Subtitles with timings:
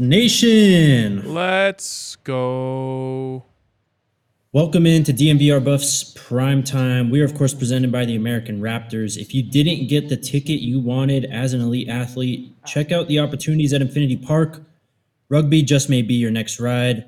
[0.00, 1.34] Nation.
[1.34, 3.44] Let's go.
[4.50, 7.10] Welcome into DNVR Buffs Prime Time.
[7.10, 9.18] We are, of course, presented by the American Raptors.
[9.18, 13.18] If you didn't get the ticket you wanted as an elite athlete, check out the
[13.18, 14.62] opportunities at Infinity Park.
[15.28, 17.04] Rugby just may be your next ride.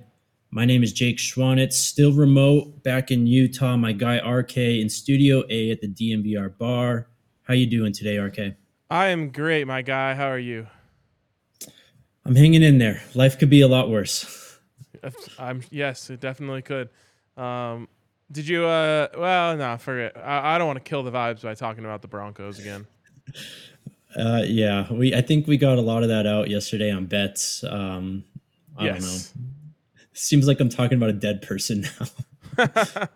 [0.50, 3.78] My name is Jake Schwanitz, still remote back in Utah.
[3.78, 7.08] My guy RK in Studio A at the DNVR bar.
[7.44, 8.54] How you doing today, RK?
[8.90, 10.12] I am great, my guy.
[10.12, 10.66] How are you?
[12.24, 13.02] I'm hanging in there.
[13.14, 14.58] Life could be a lot worse.
[15.38, 16.88] I'm yes, it definitely could.
[17.36, 17.88] Um,
[18.30, 18.64] did you?
[18.64, 20.16] Uh, well, no, forget.
[20.16, 22.86] I, I don't want to kill the vibes by talking about the Broncos again.
[24.14, 25.14] Uh, yeah, we.
[25.14, 27.64] I think we got a lot of that out yesterday on bets.
[27.64, 28.24] Um,
[28.76, 29.32] I yes.
[29.32, 29.50] don't know.
[30.12, 31.86] Seems like I'm talking about a dead person
[32.58, 32.66] now.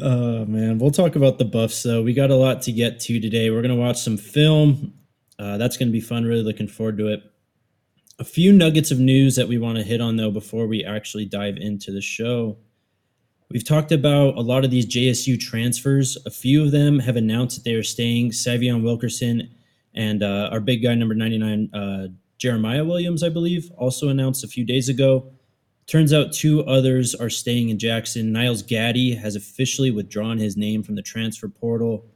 [0.00, 2.02] oh man, we'll talk about the buffs though.
[2.02, 3.50] We got a lot to get to today.
[3.50, 4.92] We're gonna watch some film.
[5.38, 6.24] Uh, that's gonna be fun.
[6.24, 7.22] Really looking forward to it.
[8.18, 11.26] A few nuggets of news that we want to hit on though before we actually
[11.26, 12.56] dive into the show.
[13.50, 16.18] We've talked about a lot of these JSU transfers.
[16.26, 18.30] A few of them have announced that they are staying.
[18.30, 19.50] Savion Wilkerson
[19.94, 22.08] and uh, our big guy, number 99, uh,
[22.38, 25.32] Jeremiah Williams, I believe, also announced a few days ago.
[25.86, 28.32] Turns out two others are staying in Jackson.
[28.32, 32.06] Niles Gaddy has officially withdrawn his name from the transfer portal.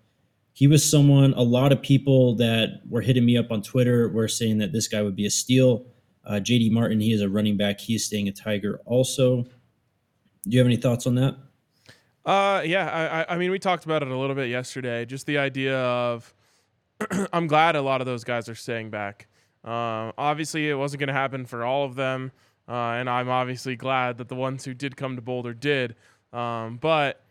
[0.60, 4.28] He was someone, a lot of people that were hitting me up on Twitter were
[4.28, 5.87] saying that this guy would be a steal.
[6.22, 7.81] Uh, JD Martin, he is a running back.
[7.81, 9.44] He is staying a Tiger also.
[9.44, 11.34] Do you have any thoughts on that?
[12.26, 13.25] Uh, yeah.
[13.26, 15.06] I, I mean, we talked about it a little bit yesterday.
[15.06, 16.34] Just the idea of,
[17.32, 19.28] I'm glad a lot of those guys are staying back.
[19.65, 22.32] Um, obviously, it wasn't going to happen for all of them,
[22.69, 25.97] uh, and I'm obviously glad that the ones who did come to Boulder did.
[26.34, 27.25] Um, but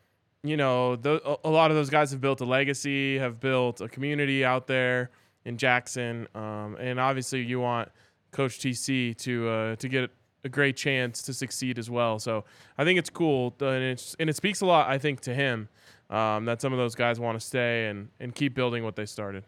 [0.43, 3.89] you know, the, a lot of those guys have built a legacy, have built a
[3.89, 5.09] community out there
[5.45, 7.89] in Jackson, um, and obviously, you want
[8.31, 10.11] Coach TC to uh, to get
[10.43, 12.19] a great chance to succeed as well.
[12.19, 12.45] So
[12.77, 15.67] I think it's cool, and, it's, and it speaks a lot, I think, to him
[16.09, 19.05] um, that some of those guys want to stay and, and keep building what they
[19.05, 19.43] started.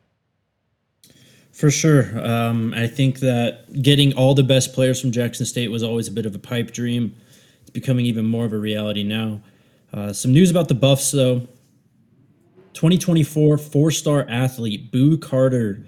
[1.52, 2.26] For sure.
[2.26, 6.12] Um, I think that getting all the best players from Jackson State was always a
[6.12, 7.16] bit of a pipe dream.
[7.62, 9.42] It's becoming even more of a reality now.
[9.94, 11.48] Uh, some news about the Buffs, though.
[12.74, 15.86] 2024 four star athlete Boo Carter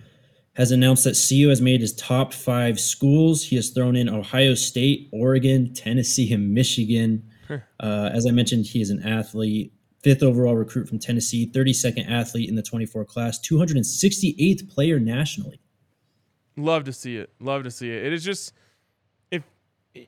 [0.56, 3.44] has announced that CU has made his top five schools.
[3.44, 7.24] He has thrown in Ohio State, Oregon, Tennessee, and Michigan.
[7.80, 12.50] Uh, as I mentioned, he is an athlete, fifth overall recruit from Tennessee, 32nd athlete
[12.50, 15.60] in the 24 class, 268th player nationally.
[16.56, 17.32] Love to see it.
[17.40, 18.06] Love to see it.
[18.06, 18.54] It is just
[19.32, 19.44] it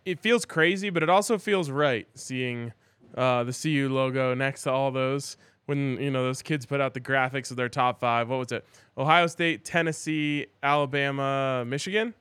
[0.05, 2.71] it feels crazy, but it also feels right seeing
[3.15, 6.93] uh, the CU logo next to all those when you know those kids put out
[6.93, 8.29] the graphics of their top five.
[8.29, 8.65] What was it?
[8.97, 12.13] Ohio State, Tennessee, Alabama, Michigan,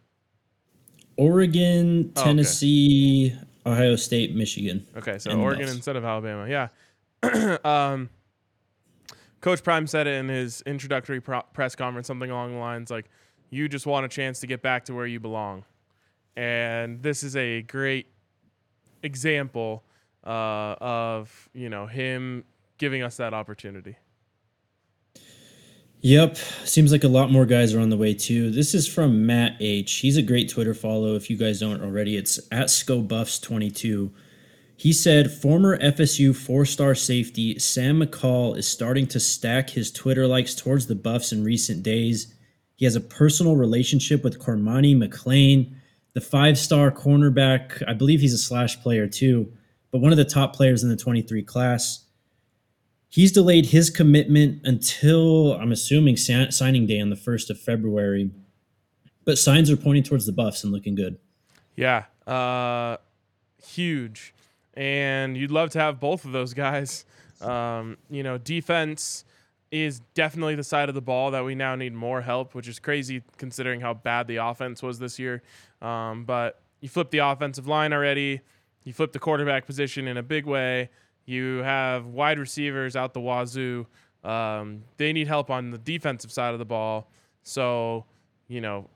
[1.17, 2.31] Oregon, Oh, okay.
[2.31, 3.35] Tennessee,
[3.67, 4.87] Ohio State, Michigan.
[4.97, 6.49] Okay, so And Oregon instead of Alabama.
[6.49, 6.69] Yeah.
[7.65, 8.11] um,
[9.41, 13.11] Coach Prime said it in his introductory pro- press conference, something along the lines like,
[13.51, 15.65] "You just want a chance to get back to where you belong,"
[16.37, 18.07] and this is a great
[19.03, 19.85] example
[20.25, 22.45] uh, of you know him
[22.79, 23.97] giving us that opportunity.
[26.01, 26.37] Yep.
[26.65, 28.51] Seems like a lot more guys are on the way too.
[28.51, 29.91] This is from Matt H.
[29.95, 31.15] He's a great Twitter follow.
[31.15, 34.11] If you guys don't already, it's at ScoBuffs22.
[34.77, 40.27] He said former FSU four star safety Sam McCall is starting to stack his Twitter
[40.27, 42.35] likes towards the Buffs in recent days.
[42.77, 45.75] He has a personal relationship with Cormani McClain,
[46.13, 47.83] the five star cornerback.
[47.89, 49.51] I believe he's a slash player too,
[49.95, 52.07] but one of the top players in the 23 class.
[53.11, 58.33] He's delayed his commitment until I'm assuming signing day on the 1st of February.
[59.25, 61.17] But signs are pointing towards the Buffs and looking good.
[61.77, 62.07] Yeah.
[62.27, 62.97] Uh,
[63.65, 64.35] huge.
[64.77, 67.05] And you'd love to have both of those guys.
[67.41, 69.25] Um, you know, defense
[69.71, 72.81] is definitely the side of the ball that we now need more help, which is
[72.81, 75.41] crazy considering how bad the offense was this year.
[75.81, 78.41] Um, but you flip the offensive line already,
[78.85, 80.91] you flip the quarterback position in a big way.
[81.27, 83.87] You have wide receivers out the wazoo.
[84.23, 87.11] Um, they need help on the defensive side of the ball.
[87.43, 88.05] So,
[88.49, 88.89] you know,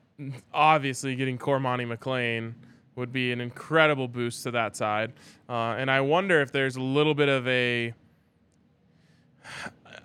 [0.52, 2.54] obviously getting Cormani McClain
[2.96, 5.12] would be an incredible boost to that side.
[5.48, 7.94] Uh, and I wonder if there's a little bit of a,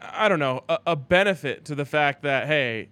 [0.02, 2.90] I don't know, a, a benefit to the fact that, hey,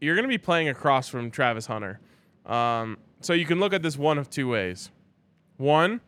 [0.00, 2.00] you're going to be playing across from Travis Hunter.
[2.46, 4.90] Um, so you can look at this one of two ways.
[5.56, 6.00] One,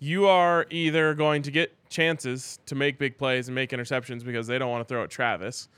[0.00, 4.46] you are either going to get chances to make big plays and make interceptions because
[4.46, 5.68] they don't want to throw at Travis,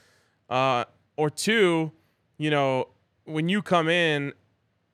[0.48, 0.84] uh,
[1.16, 1.92] or two,
[2.38, 2.88] you know,
[3.24, 4.32] when you come in,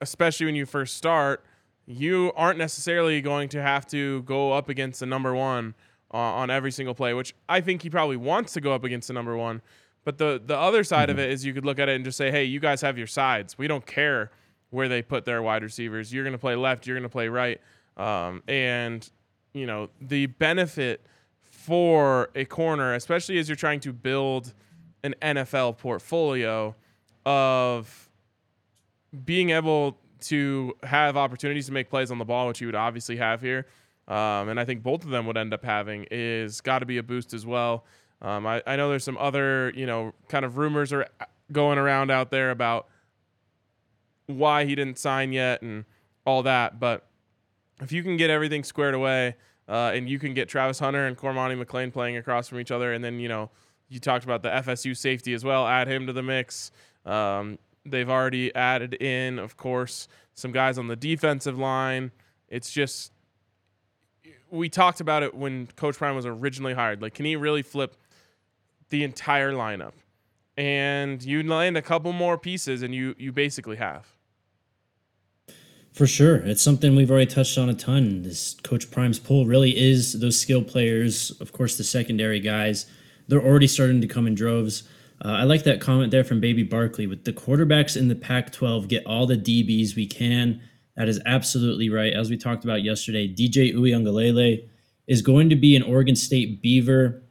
[0.00, 1.44] especially when you first start,
[1.86, 5.74] you aren't necessarily going to have to go up against the number one
[6.12, 9.08] uh, on every single play, which I think he probably wants to go up against
[9.08, 9.62] the number one.
[10.04, 11.18] But the the other side mm-hmm.
[11.18, 12.96] of it is you could look at it and just say, hey, you guys have
[12.96, 13.58] your sides.
[13.58, 14.30] We don't care
[14.70, 16.12] where they put their wide receivers.
[16.12, 16.86] You're going to play left.
[16.86, 17.60] You're going to play right.
[17.96, 19.08] Um, and
[19.58, 21.04] you know the benefit
[21.42, 24.54] for a corner, especially as you're trying to build
[25.02, 26.74] an NFL portfolio
[27.26, 28.08] of
[29.24, 33.16] being able to have opportunities to make plays on the ball, which you would obviously
[33.16, 33.66] have here.
[34.08, 36.96] Um, and I think both of them would end up having is got to be
[36.98, 37.84] a boost as well.
[38.22, 41.06] Um, I, I know there's some other, you know, kind of rumors are
[41.52, 42.88] going around out there about
[44.26, 45.84] why he didn't sign yet and
[46.24, 46.80] all that.
[46.80, 47.06] But
[47.80, 49.36] if you can get everything squared away
[49.68, 52.92] uh, and you can get Travis Hunter and Cormani McClain playing across from each other,
[52.92, 53.50] and then you know
[53.88, 55.66] you talked about the FSU safety as well.
[55.66, 56.70] Add him to the mix.
[57.04, 62.12] Um, they've already added in, of course, some guys on the defensive line.
[62.48, 63.12] It's just
[64.50, 67.02] we talked about it when Coach Prime was originally hired.
[67.02, 67.96] Like, can he really flip
[68.88, 69.92] the entire lineup?
[70.56, 74.06] And you land a couple more pieces, and you you basically have.
[75.98, 76.36] For sure.
[76.36, 78.22] It's something we've already touched on a ton.
[78.22, 82.86] This Coach Prime's pull really is those skill players, of course, the secondary guys.
[83.26, 84.84] They're already starting to come in droves.
[85.24, 87.08] Uh, I like that comment there from Baby Barkley.
[87.08, 90.60] With the quarterbacks in the Pac 12, get all the DBs we can.
[90.96, 92.12] That is absolutely right.
[92.12, 94.68] As we talked about yesterday, DJ Uiagalelei
[95.08, 97.24] is going to be an Oregon State Beaver.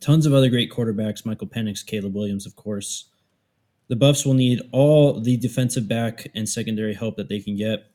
[0.00, 3.08] Tons of other great quarterbacks, Michael Penix, Caleb Williams, of course.
[3.88, 7.90] The Buffs will need all the defensive back and secondary help that they can get.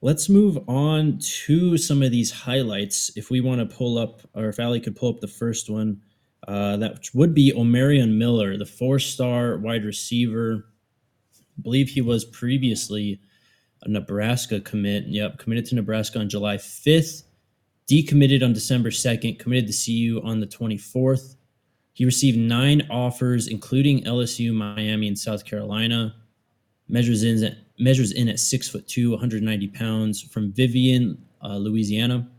[0.00, 3.10] Let's move on to some of these highlights.
[3.16, 6.00] If we want to pull up, or if Ali could pull up the first one,
[6.46, 10.66] uh, that would be Omarion Miller, the four star wide receiver.
[11.34, 13.20] I believe he was previously
[13.82, 15.06] a Nebraska commit.
[15.06, 17.24] Yep, committed to Nebraska on July 5th,
[17.90, 21.36] decommitted on December 2nd, committed to CU on the 24th.
[21.98, 26.14] He received nine offers, including LSU, Miami, and South Carolina.
[26.86, 32.30] Measures in at, measures in at six foot two, 190 pounds, from Vivian, uh, Louisiana.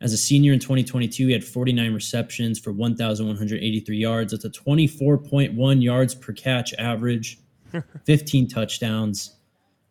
[0.00, 4.32] As a senior in 2022, he had 49 receptions for 1,183 yards.
[4.32, 7.40] That's a 24.1 yards per catch average,
[8.06, 9.36] 15 touchdowns,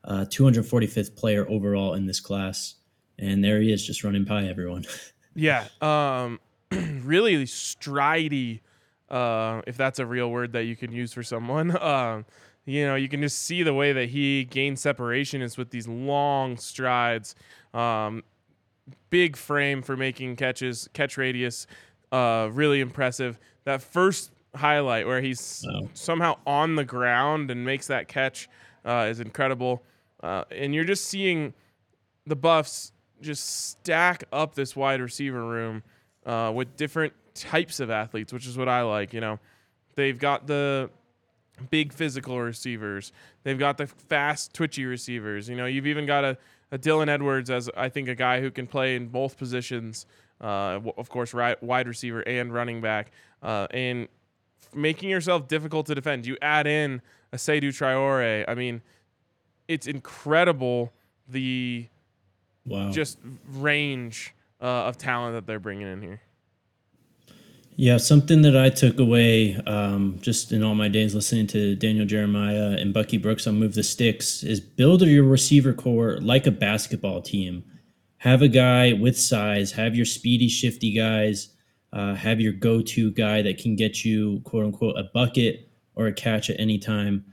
[0.06, 2.74] uh, 245th player overall in this class.
[3.20, 4.86] And there he is, just running by everyone.
[5.36, 6.40] yeah, um,
[6.72, 8.62] really stridey
[9.10, 11.78] uh, if that's a real word that you can use for someone.
[11.88, 12.26] Um,
[12.66, 15.88] you know, you can just see the way that he gains separation is with these
[15.88, 17.34] long strides.
[17.74, 18.26] Um,
[19.10, 21.66] big frame for making catches, catch radius,
[22.12, 23.40] uh, really impressive.
[23.64, 25.90] That first highlight where he's oh.
[25.94, 28.50] somehow on the ground and makes that catch
[28.84, 29.84] uh, is incredible.
[30.22, 31.54] Uh, and you're just seeing
[32.26, 35.84] the Buffs just stack up this wide receiver room
[36.26, 39.14] uh, with different types of athletes, which is what I like.
[39.14, 39.40] You know,
[39.96, 40.90] they've got the
[41.70, 43.12] big physical receivers.
[43.44, 45.50] They've got the fast, twitchy receivers.
[45.50, 46.38] You know, you've even got a,
[46.72, 50.06] a Dylan Edwards as I think a guy who can play in both positions.
[50.40, 53.12] Uh, of course, right, wide receiver and running back.
[53.42, 54.08] Uh, and
[54.74, 56.26] making yourself difficult to defend.
[56.26, 57.02] You add in
[57.32, 58.46] a Seydou Traore.
[58.48, 58.82] I mean,
[59.68, 60.94] it's incredible
[61.28, 61.88] the
[62.66, 62.92] wow.
[62.92, 63.18] just
[63.54, 66.22] range uh, of talent that they're bringing in here.
[67.80, 72.08] Yeah, something that I took away um, just in all my days listening to Daniel
[72.08, 76.52] Jeremiah and Bucky Brooks on Move the Sticks is build your receiver core like a
[76.52, 77.64] basketball team.
[78.18, 81.50] Have a guy with size, have your speedy, shifty guys,
[81.94, 86.08] uh, have your go to guy that can get you, quote unquote, a bucket or
[86.08, 87.24] a catch at any time.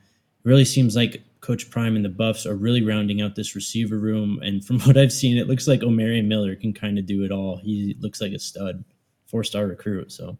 [0.45, 3.97] It really seems like Coach Prime and the Buffs are really rounding out this receiver
[3.99, 4.41] room.
[4.43, 7.33] And from what I've seen, it looks like Omarion Miller can kind of do it
[7.33, 7.57] all.
[7.57, 8.85] He looks like a stud
[9.27, 10.13] four star recruit.
[10.13, 10.37] So,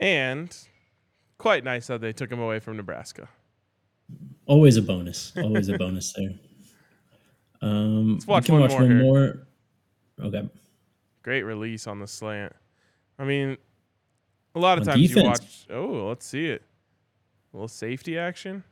[0.00, 0.56] and
[1.38, 3.28] quite nice that they took him away from Nebraska.
[4.46, 5.32] Always a bonus.
[5.36, 6.30] Always a bonus there.
[7.62, 9.46] Um, Let's watch, one, watch more, one more.
[10.20, 10.48] Okay.
[11.22, 12.52] Great release on the slant.
[13.18, 13.56] I mean,
[14.54, 15.66] a lot of On times defense.
[15.68, 15.90] you watch.
[16.02, 16.62] Oh, let's see it.
[17.52, 18.62] A little safety action.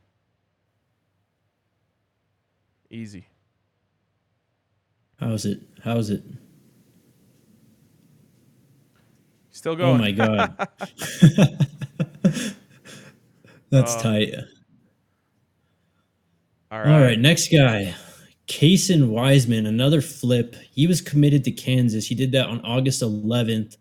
[2.91, 3.27] Easy.
[5.19, 5.61] How's it?
[5.83, 6.23] How's it?
[9.55, 9.95] Still going.
[9.95, 10.57] Oh my god.
[13.71, 14.35] That's Uh, tight.
[16.73, 16.89] All right.
[16.89, 17.95] All right, next guy.
[18.49, 20.57] Kason Wiseman, another flip.
[20.73, 22.07] He was committed to Kansas.
[22.09, 23.77] He did that on August 11th.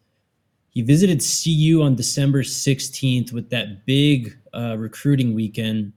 [0.69, 5.91] He visited CU on December 16th with that big uh, recruiting weekend.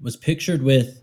[0.00, 1.02] Was pictured with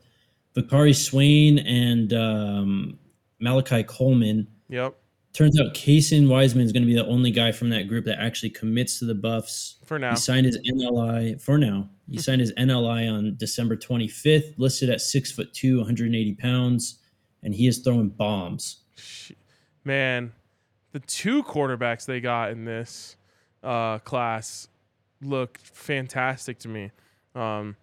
[0.56, 3.00] Bakari Swain and um,
[3.40, 4.48] Malachi Coleman.
[4.70, 4.96] Yep.
[5.36, 8.20] Turns out Kason Wiseman is going to be the only guy from that group that
[8.20, 9.76] actually commits to the Buffs.
[9.84, 10.12] For now.
[10.12, 11.90] He signed his NLI for now.
[12.10, 17.00] He signed his NLI on December 25th, listed at six foot two, 180 pounds,
[17.44, 18.84] and he is throwing bombs.
[19.84, 20.32] Man,
[20.94, 23.18] the two quarterbacks they got in this
[23.62, 24.70] uh, class
[25.22, 26.92] look fantastic to me.
[27.36, 27.76] Um,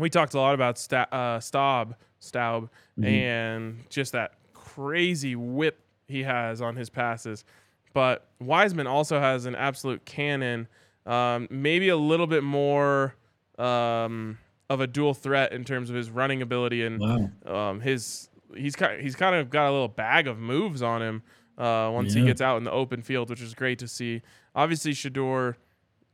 [0.00, 2.70] we talked a lot about Sta- uh, Staub, Staub,
[3.00, 7.44] and just that crazy whip he has on his passes.
[7.92, 10.68] But Wiseman also has an absolute cannon,
[11.06, 13.14] um, maybe a little bit more
[13.58, 17.70] um, of a dual threat in terms of his running ability and Wow.
[17.70, 21.22] um, his he's kind he's kind of got a little bag of moves on him
[21.58, 24.20] uh, once he gets out in the open field, which is great to see.
[24.54, 25.54] Obviously, Shedeur,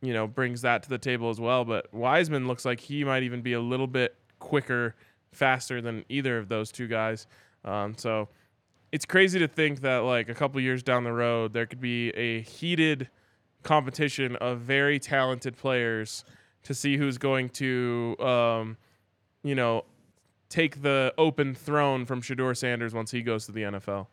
[0.00, 1.64] you know, brings that to the table as well.
[1.64, 4.94] But Wiseman looks like he might even be a little bit quicker,
[5.32, 7.26] faster than either of those two guys.
[7.64, 8.28] Um, so
[8.92, 12.10] it's crazy to think that like a couple years down the road, there could be
[12.10, 13.08] a heated
[13.62, 16.24] competition of very talented players
[16.64, 18.76] to see who's going to, um,
[19.42, 19.84] you know,
[20.48, 24.06] take the open throne from Shedeur Sanders once he goes to the NFL.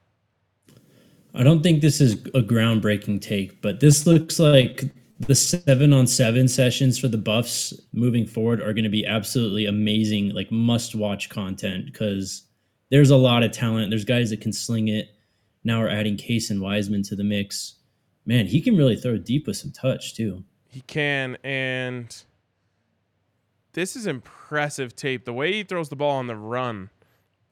[1.36, 6.08] I don't think this is a groundbreaking take, but this looks like the seven on
[6.08, 10.96] seven sessions for the Buffs moving forward are going to be absolutely amazing, like must
[10.96, 12.44] watch content because
[12.90, 13.90] there's a lot of talent.
[13.90, 15.10] There's guys that can sling it.
[15.64, 17.76] Now we're adding Kason Wiseman to the mix.
[18.26, 20.44] Man, he can really throw deep with some touch too.
[20.70, 22.16] He can, and
[23.74, 25.26] this is impressive tape.
[25.26, 26.90] The way he throws the ball on the run,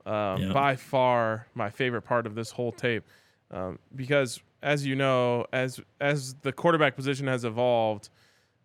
[0.06, 0.54] um, Yeah.
[0.54, 3.04] by far my favorite part of this whole tape,
[3.52, 8.10] um, because as you know, as as the quarterback position has evolved,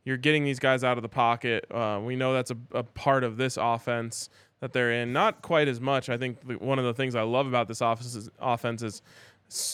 [0.04, 1.64] you're getting these guys out of the pocket.
[1.70, 4.28] Uh, we know that's a, a part of this offense
[4.62, 5.12] that they're in.
[5.12, 6.08] Not quite as much.
[6.08, 9.02] I think the, one of the things I love about this offense is, offense is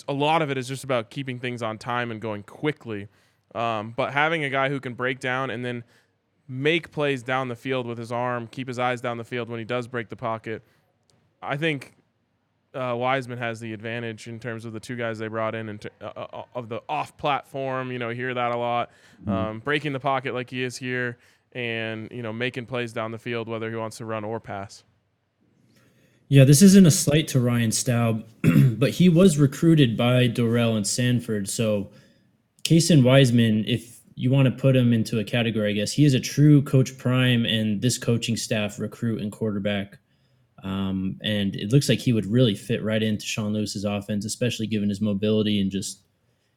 [0.09, 3.09] a lot of it is just about keeping things on time and going quickly.
[3.55, 5.85] Um, but having a guy who can break down and then
[6.49, 9.59] make plays down the field with his arm, keep his eyes down the field when
[9.59, 10.63] he does break the pocket,
[11.43, 11.95] I think
[12.73, 15.87] uh, Wiseman has the advantage in terms of the two guys they brought in and
[16.01, 17.93] uh, uh, of the off platform.
[17.93, 18.91] You know, hear that a lot.
[19.27, 21.19] Um, breaking the pocket like he is here,
[21.53, 24.85] and you know, making plays down the field whether he wants to run or pass.
[26.29, 28.25] Yeah, this isn't a slight to Ryan Staub,
[28.79, 31.49] but he was recruited by Dorrell and Sanford.
[31.49, 31.91] So,
[32.65, 36.13] Kason Wiseman, if you want to put him into a category, I guess he is
[36.13, 39.99] a true Coach Prime and this coaching staff recruit and quarterback.
[40.65, 44.67] Um, and it looks like he would really fit right into Sean Lewis's offense, especially
[44.67, 46.03] given his mobility and just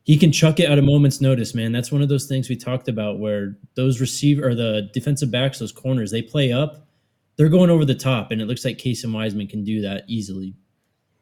[0.03, 1.71] he can chuck it at a moment's notice, man.
[1.71, 5.59] That's one of those things we talked about where those receiver or the defensive backs,
[5.59, 6.87] those corners, they play up,
[7.35, 10.55] they're going over the top, and it looks like Kason Wiseman can do that easily.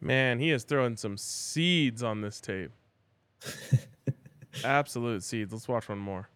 [0.01, 2.71] Man, he is throwing some seeds on this tape.
[4.63, 5.51] Absolute seeds.
[5.51, 6.29] Let's watch one more.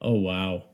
[0.00, 0.64] Oh wow.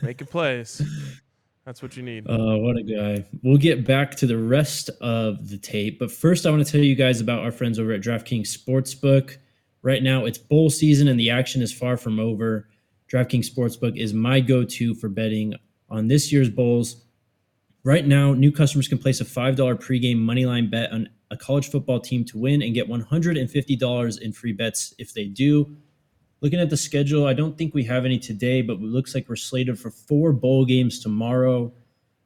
[0.00, 0.82] Making plays.
[1.64, 2.28] That's what you need.
[2.28, 3.24] Uh, what a guy.
[3.42, 6.80] We'll get back to the rest of the tape, but first I want to tell
[6.80, 9.36] you guys about our friends over at DraftKings Sportsbook.
[9.82, 12.68] Right now, it's bowl season and the action is far from over.
[13.12, 15.54] DraftKings Sportsbook is my go to for betting
[15.88, 17.04] on this year's bowls.
[17.84, 22.00] Right now, new customers can place a $5 pregame moneyline bet on a college football
[22.00, 25.76] team to win and get $150 in free bets if they do.
[26.42, 29.28] Looking at the schedule, I don't think we have any today, but it looks like
[29.28, 31.72] we're slated for four bowl games tomorrow.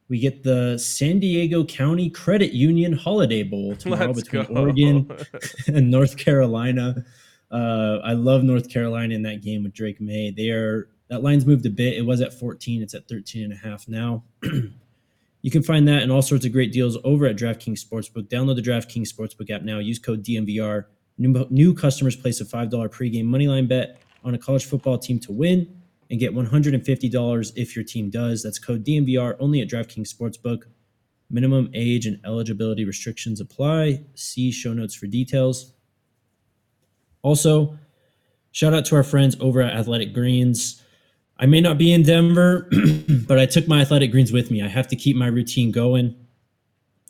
[0.09, 4.61] We get the San Diego County Credit Union Holiday Bowl tomorrow Let's between go.
[4.61, 5.11] Oregon
[5.67, 7.05] and North Carolina.
[7.51, 10.33] Uh, I love North Carolina in that game with Drake Maye.
[10.35, 11.99] They are that line's moved a bit.
[11.99, 14.25] It was at 14, it's at 13 and a half now.
[14.43, 18.29] you can find that and all sorts of great deals over at DraftKings Sportsbook.
[18.29, 19.79] Download the DraftKings Sportsbook app now.
[19.79, 20.87] Use code DNVR.
[21.19, 25.33] New, new customers place a $5 pregame moneyline bet on a college football team to
[25.33, 28.43] win and get $150 if your team does.
[28.43, 30.65] That's code DNVR only at DraftKings Sportsbook.
[31.31, 34.05] Minimum age and eligibility restrictions apply.
[34.15, 35.73] See show notes for details.
[37.23, 37.79] Also,
[38.53, 40.83] shout out to our friends over at Athletic Greens.
[41.39, 42.69] I may not be in Denver,
[43.27, 44.63] but I took my Athletic Greens with me.
[44.63, 46.15] I have to keep my routine going.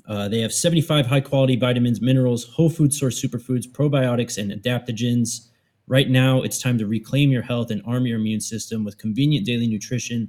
[0.09, 5.49] Uh, they have 75 high quality vitamins, minerals, whole food source superfoods, probiotics, and adaptogens.
[5.89, 9.47] Right now, it's time to reclaim your health and arm your immune system with convenient
[9.47, 10.29] daily nutrition,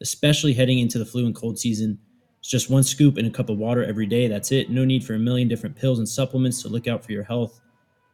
[0.00, 1.96] especially heading into the flu and cold season.
[2.40, 4.26] It's just one scoop in a cup of water every day.
[4.26, 4.68] That's it.
[4.68, 7.60] No need for a million different pills and supplements to look out for your health.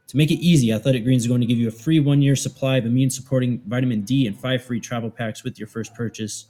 [0.08, 2.36] To make it easy, Athletic Greens is going to give you a free one year
[2.36, 6.48] supply of immune supporting vitamin D and five free travel packs with your first purchase.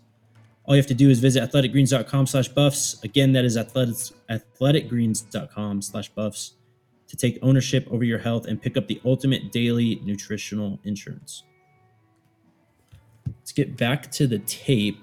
[0.64, 3.00] All you have to do is visit athleticgreens.com slash buffs.
[3.04, 6.54] Again, that is athleticgreens.com slash buffs
[7.12, 11.44] to take ownership over your health and pick up the ultimate daily nutritional insurance.
[13.26, 14.98] Let's get back to the tape.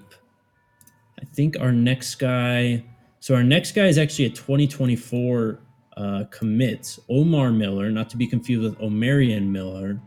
[1.20, 2.84] I think our next guy,
[3.20, 5.60] so our next guy is actually a 2024
[5.96, 10.00] uh, commit, Omar Miller, not to be confused with Omarion Miller.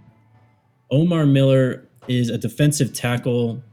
[0.92, 3.64] Omar Miller is a defensive tackle.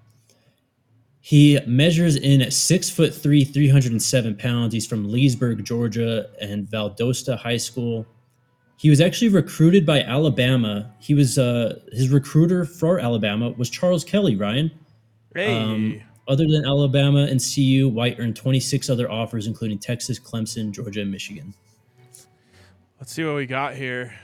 [1.21, 4.73] He measures in at six foot three, 307 pounds.
[4.73, 8.07] He's from Leesburg, Georgia, and Valdosta High School.
[8.81, 10.91] He was actually recruited by Alabama.
[11.01, 14.37] He was uh, his recruiter for Alabama was Charles Kelly.
[14.37, 14.71] Ryan.
[15.35, 15.55] Hey.
[15.55, 21.03] Um, other than Alabama and CU, White earned 26 other offers, including Texas, Clemson, Georgia,
[21.03, 21.53] and Michigan.
[22.99, 24.15] Let's see what we got here.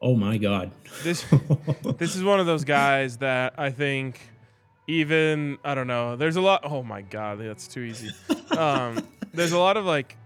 [0.00, 0.70] Oh my God.
[1.02, 1.24] This
[1.98, 4.20] this is one of those guys that I think
[4.86, 6.14] even I don't know.
[6.14, 6.60] There's a lot.
[6.62, 8.10] Oh my god, that's too easy.
[8.56, 10.16] Um, there's a lot of like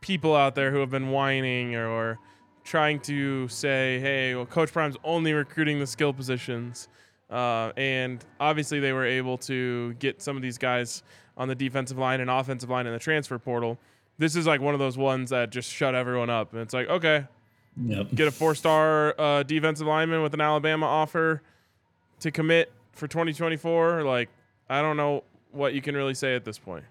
[0.00, 2.18] people out there who have been whining or, or
[2.64, 6.88] trying to say, "Hey, well, Coach Prime's only recruiting the skill positions,"
[7.30, 11.02] uh, and obviously they were able to get some of these guys
[11.36, 13.78] on the defensive line and offensive line in the transfer portal.
[14.18, 16.88] This is like one of those ones that just shut everyone up, and it's like,
[16.88, 17.26] okay,
[17.80, 18.08] Yep.
[18.14, 21.42] get a four-star uh, defensive lineman with an Alabama offer
[22.20, 24.02] to commit for 2024.
[24.02, 24.28] Like,
[24.68, 26.84] I don't know what you can really say at this point.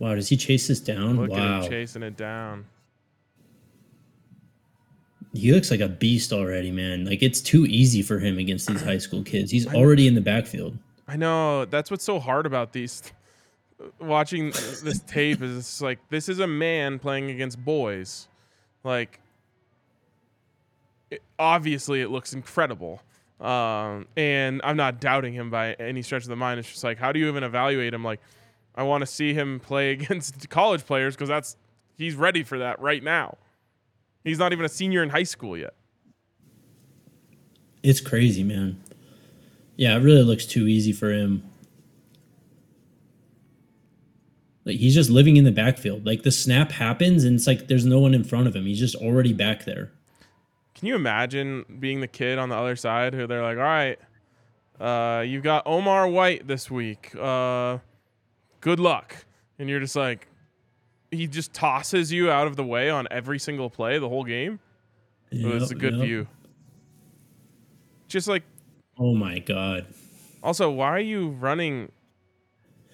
[0.00, 1.18] Wow, does he chase this down?
[1.18, 1.62] Look at wow.
[1.62, 2.64] him chasing it down.
[5.34, 7.04] He looks like a beast already, man.
[7.04, 9.52] Like it's too easy for him against these high school kids.
[9.52, 10.76] He's already in the backfield.
[11.06, 13.12] I know that's what's so hard about these.
[14.00, 18.26] Watching this tape is it's like this is a man playing against boys.
[18.82, 19.20] Like,
[21.10, 23.02] it, obviously, it looks incredible.
[23.38, 26.58] Um, and I'm not doubting him by any stretch of the mind.
[26.60, 28.04] It's just like, how do you even evaluate him?
[28.04, 28.20] Like,
[28.74, 31.56] I want to see him play against college players because that's
[31.96, 33.38] he's ready for that right now.
[34.24, 35.74] He's not even a senior in high school yet.
[37.82, 38.82] It's crazy, man.
[39.76, 41.42] Yeah, it really looks too easy for him.
[44.66, 46.04] Like he's just living in the backfield.
[46.04, 48.66] Like the snap happens and it's like there's no one in front of him.
[48.66, 49.90] He's just already back there.
[50.74, 53.98] Can you imagine being the kid on the other side who they're like, all right,
[54.78, 57.14] uh, you've got Omar White this week.
[57.18, 57.78] Uh,
[58.60, 59.16] good luck.
[59.58, 60.28] And you're just like,
[61.10, 64.60] he just tosses you out of the way on every single play the whole game.
[65.32, 66.04] Oh, it was a good yep.
[66.04, 66.26] view.
[68.08, 68.42] Just like,
[68.98, 69.86] Oh my god.
[70.42, 71.90] also, why are you running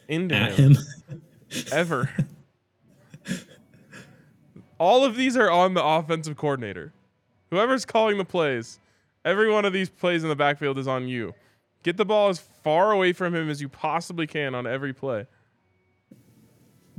[0.08, 0.76] into At him,
[1.08, 1.22] him.
[1.72, 2.10] ever?
[4.78, 6.92] All of these are on the offensive coordinator.
[7.50, 8.78] Whoever's calling the plays,
[9.24, 11.34] every one of these plays in the backfield is on you.
[11.82, 15.26] Get the ball as far away from him as you possibly can on every play.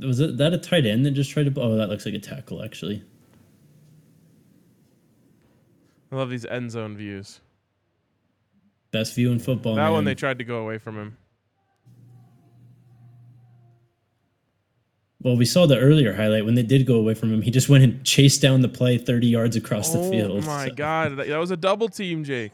[0.00, 2.18] Was it that a tight end that just tried to oh that looks like a
[2.20, 3.02] tackle actually.
[6.12, 7.40] I love these end zone views.
[8.92, 9.74] Best view in football.
[9.74, 11.16] that one they tried to go away from him.
[15.20, 17.42] Well, we saw the earlier highlight when they did go away from him.
[17.42, 20.30] He just went and chased down the play 30 yards across oh the field.
[20.44, 22.52] Oh my So- god, that, that was a double team, Jake.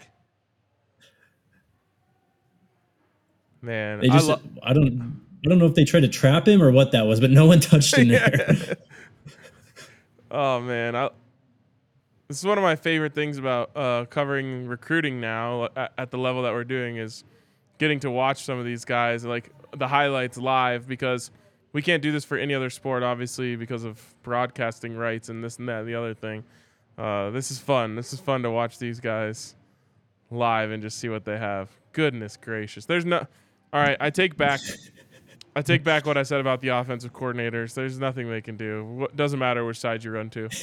[3.61, 6.63] Man, They I lo- I don't, I don't know if they tried to trap him
[6.63, 8.77] or what that was, but no one touched him there.
[10.31, 11.11] oh man, I,
[12.29, 16.19] this is one of my favorite things about uh, covering recruiting now at, at the
[16.19, 17.25] level that we're doing is
[17.79, 21.31] getting to watch some of these guys like the highlights live because
[21.73, 25.59] we can't do this for any other sport obviously because of broadcasting rights and this
[25.59, 26.45] and that and the other thing.
[26.97, 27.97] Uh, this is fun.
[27.97, 29.57] This is fun to watch these guys
[30.31, 31.69] live and just see what they have.
[31.93, 33.27] Goodness gracious, there's no.
[33.73, 34.61] All right, I take back.
[35.57, 37.75] I take back what I said about the offensive coordinators.
[37.75, 38.85] There's nothing they can do.
[38.85, 40.49] What doesn't matter which side you run to.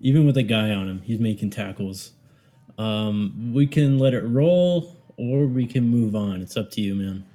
[0.00, 2.12] Even with a guy on him, he's making tackles.
[2.78, 6.40] Um, we can let it roll or we can move on.
[6.40, 7.26] It's up to you, man.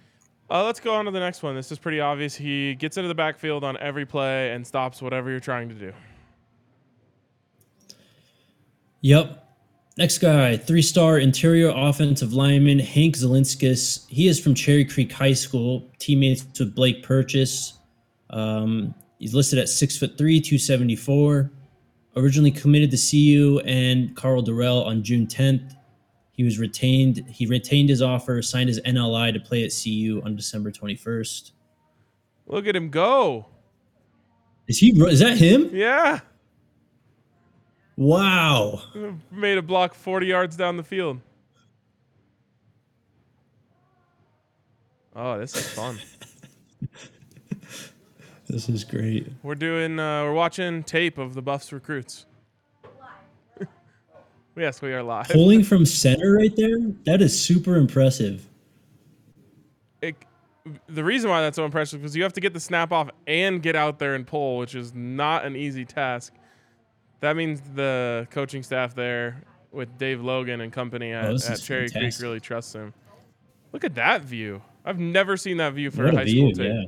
[0.49, 1.53] Uh, let's go on to the next one.
[1.55, 2.33] This is pretty obvious.
[2.35, 5.93] He gets into the backfield on every play and stops whatever you're trying to do.
[9.01, 9.44] Yep.
[9.97, 14.05] Next guy, three star interior offensive lineman Hank Zilinskas.
[14.09, 17.79] He is from Cherry Creek High School, teammates with Blake Purchase.
[18.29, 21.49] Um, he's listed at six foot three, 274.
[22.17, 25.75] Originally committed to CU and Karl Dorrell on June 10th.
[26.33, 27.23] He was retained.
[27.29, 31.51] He retained his offer, signed his NLI to play at CU on December 21st.
[32.47, 33.47] Look at him go.
[34.67, 34.91] Is he?
[34.91, 35.69] Is that him?
[35.71, 36.19] Yeah.
[37.97, 38.81] Wow.
[39.31, 41.21] Made a block 40 yards down the field.
[45.15, 45.97] Oh, this is fun.
[48.47, 49.27] This is great.
[49.41, 52.27] we're doing, uh, we're watching tape of the Buffs recruits.
[54.55, 55.29] yes, we are live.
[55.29, 56.77] Pulling from center right there?
[57.05, 58.47] That is super impressive.
[60.01, 60.15] it,
[60.87, 63.09] the reason why that's so impressive is because you have to get the snap off
[63.25, 66.33] and get out there and pull, which is not an easy task.
[67.25, 71.87] That means the coaching staff there with Dave Logan and company at, Oh, at Cherry
[71.87, 71.99] fantastic.
[71.99, 72.93] Creek really trusts him.
[73.73, 74.61] Look at that view.
[74.85, 76.71] I've never seen that view for What a a high view, school tape.
[76.71, 76.83] yeah.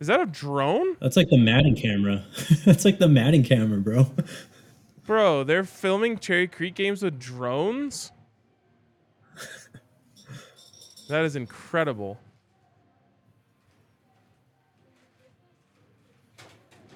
[0.00, 0.96] Is that a drone?
[1.02, 2.24] That's like the Madden camera.
[2.64, 4.10] That's like the Madden camera, bro.
[5.04, 8.10] Bro, they're filming Cherry Creek games with drones?
[11.10, 12.18] that is incredible.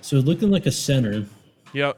[0.01, 1.27] So looking like a center.
[1.79, 1.97] Yep.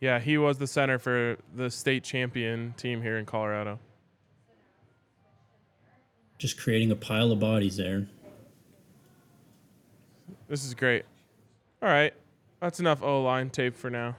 [0.00, 3.78] Yeah, he was the center for the state champion team here in Colorado.
[6.38, 8.06] Just creating a pile of bodies there.
[10.48, 11.04] This is great.
[11.82, 12.14] All right.
[12.62, 14.16] That's enough O line tape for now.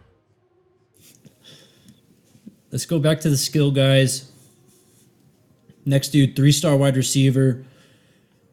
[2.72, 4.32] Let's go back to the skill guys.
[5.86, 7.66] Next dude, three star wide receiver,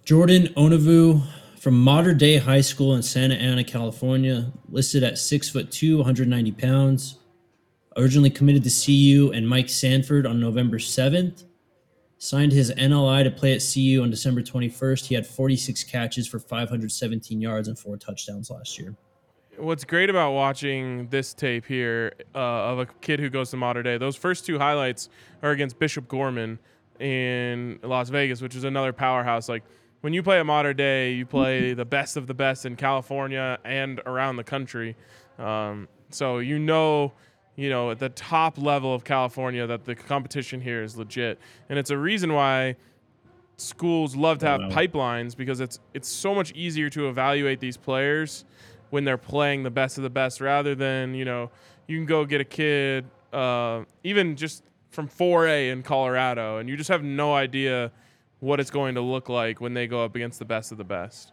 [0.06, 1.22] Jordan Onovbe
[1.64, 6.52] from Mater Dei High School in Santa Ana, California, listed at six foot two, 190
[6.52, 7.20] pounds.
[7.96, 11.44] Originally committed to CU and Mike Sanford on November 7th.
[12.18, 15.06] Signed his NLI to play at CU on December 21st.
[15.06, 18.94] He had 46 catches for 517 yards and four touchdowns last year.
[19.56, 22.38] What's great about watching this tape here uh,
[22.72, 25.08] of a kid who goes to Mater Dei, those first two highlights
[25.42, 26.58] are against Bishop Gorman
[27.00, 29.48] in Las Vegas, which is another powerhouse.
[29.48, 29.62] Like
[30.04, 33.58] when you play at Mater Dei, you play the best of the best in California
[33.64, 34.96] and around the country.
[35.38, 37.14] Um, so you know,
[37.56, 41.38] you know, at the top level of California, that the competition here is legit,
[41.70, 42.76] and it's a reason why
[43.56, 44.68] schools love to have Wow.
[44.68, 48.44] pipelines because it's it's so much easier to evaluate these players
[48.90, 51.50] when they're playing the best of the best rather than you know
[51.88, 56.76] you can go get a kid uh, even just from 4A in Colorado and you
[56.76, 57.90] just have no idea
[58.44, 60.84] what it's going to look like when they go up against the best of the
[60.84, 61.32] best.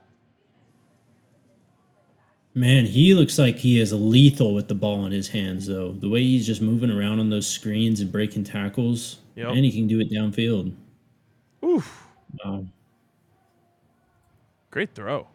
[2.54, 5.92] Man, he looks like he is lethal with the ball in his hands, though.
[5.92, 9.48] The way he's just moving around on those screens and breaking tackles, Yep.
[9.50, 10.74] and he can do it downfield.
[11.64, 12.08] Oof,
[12.44, 12.66] Wow.
[14.70, 15.28] great throw.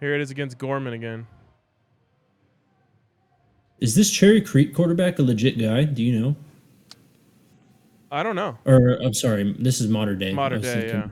[0.00, 1.26] Here it is against Gorman again.
[3.80, 5.84] Is this Cherry Creek quarterback a legit guy?
[5.84, 6.36] Do you know?
[8.12, 8.58] I don't know.
[8.66, 10.34] Or I'm sorry, this is Mater Dei.
[10.34, 11.08] Mater Dei, yeah.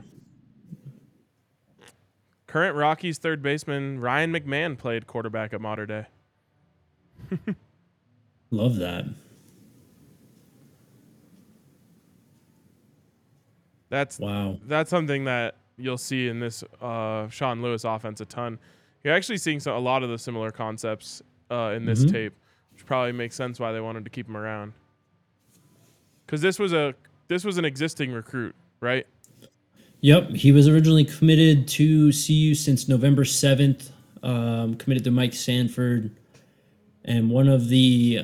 [2.46, 6.06] Current Rockies third baseman Ryan McMahon played quarterback at Mater Dei.
[8.50, 9.06] Love that.
[13.88, 14.58] That's Wow.
[14.66, 18.58] that's something that you'll see in this uh, Sean Lewis offense a ton.
[19.02, 22.12] You're actually seeing so, a lot of the similar concepts uh, in this Mhm.
[22.12, 22.32] tape,
[22.72, 24.74] which probably makes sense why they wanted to keep him around.
[26.30, 26.94] Because this was a
[27.26, 29.04] this was an existing recruit, right?
[30.00, 33.90] Yep, he was originally committed to CU since November seventh.
[34.22, 36.14] Um, committed to Mike Sanford,
[37.04, 38.20] and one of the.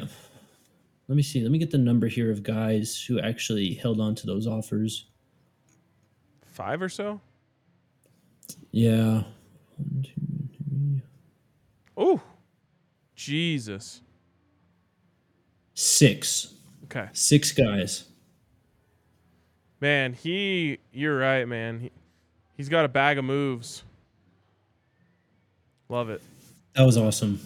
[1.08, 1.40] Let me see.
[1.40, 5.06] Let me get the number here of guys who actually held on to those offers.
[6.52, 7.20] Five or so.
[8.70, 9.24] Yeah.
[11.96, 12.22] Oh,
[13.16, 14.00] Jesus.
[15.74, 16.55] Six.
[16.86, 17.08] Okay.
[17.12, 18.04] Six guys.
[19.80, 20.78] Man, he.
[20.92, 21.80] You're right, man.
[21.80, 21.90] He,
[22.56, 23.82] he's got a bag of moves.
[25.88, 26.22] Love it.
[26.74, 27.40] That was awesome.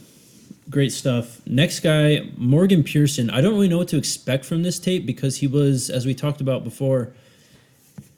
[0.68, 1.40] Great stuff.
[1.46, 3.28] Next guy, Morgan Pearson.
[3.30, 6.14] I don't really know what to expect from this tape because he was, as we
[6.14, 7.12] talked about before,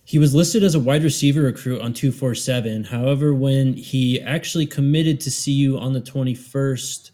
[0.05, 2.85] he was listed as a wide receiver recruit on 247.
[2.85, 7.11] However, when he actually committed to CU on the 21st,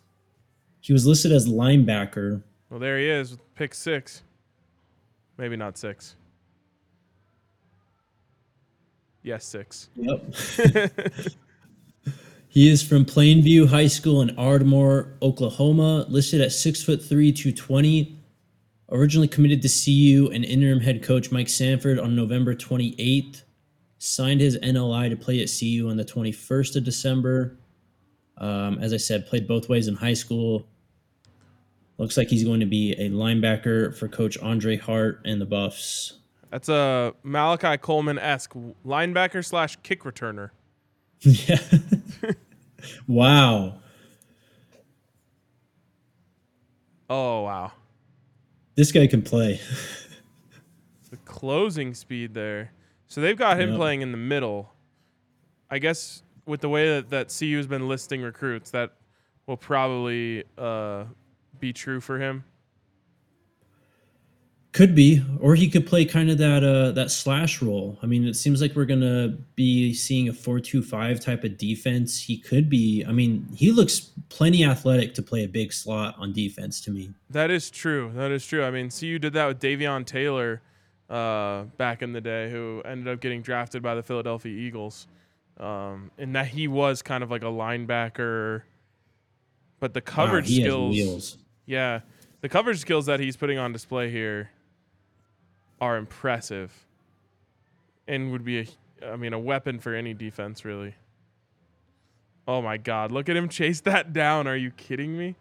[0.80, 2.42] he was listed as linebacker.
[2.70, 4.22] Well, there he is, pick six.
[5.38, 6.16] Maybe not six.
[9.22, 9.88] Yes, six.
[9.96, 10.34] Yep.
[12.48, 18.16] he is from Plainview High School in Ardmore, Oklahoma, listed at six foot three, 220.
[18.90, 23.42] Originally committed to CU and interim head coach Mike Sanford on November 28th.
[23.98, 27.58] Signed his NLI to play at CU on the 21st of December.
[28.38, 30.66] Um, as I said, played both ways in high school.
[31.98, 36.14] Looks like he's going to be a linebacker for Coach Andre Hart and the Buffs.
[36.50, 38.54] That's a Malachi Coleman esque
[38.86, 40.50] linebacker slash kick returner.
[41.20, 41.58] Yeah.
[43.08, 43.74] wow.
[47.10, 47.72] Oh wow,
[48.74, 49.60] This guy can play.
[51.10, 52.72] the closing speed there.
[53.06, 53.78] So they've got him Yep.
[53.78, 54.74] playing in the middle.
[55.70, 58.92] I guess with the way that, that CU's been listing recruits, that
[59.46, 61.04] will probably uh,
[61.60, 62.44] be true for him.
[64.72, 67.98] Could be, or he could play kind of that uh that slash role.
[68.02, 72.22] I mean, it seems like we're gonna be seeing a four-two-five type of defense.
[72.22, 73.04] He could be.
[73.08, 77.10] I mean, he looks plenty athletic to play a big slot on defense to me.
[77.30, 78.12] That is true.
[78.14, 78.62] That is true.
[78.62, 80.60] I mean, CU did that with Davion Taylor
[81.08, 85.06] uh, back in the day, who ended up getting drafted by the Philadelphia Eagles.
[85.58, 88.62] Um, and that he was kind of like a linebacker,
[89.80, 91.36] but the Wow, coverage has skills.
[91.68, 92.00] Yeah,
[92.40, 94.50] the coverage skills that he's putting on display here
[95.82, 96.72] are impressive,
[98.08, 100.94] and would be a, I mean, a weapon for any defense, really.
[102.48, 103.12] Oh my God!
[103.12, 104.46] Look at him chase that down.
[104.48, 105.36] Are you kidding me?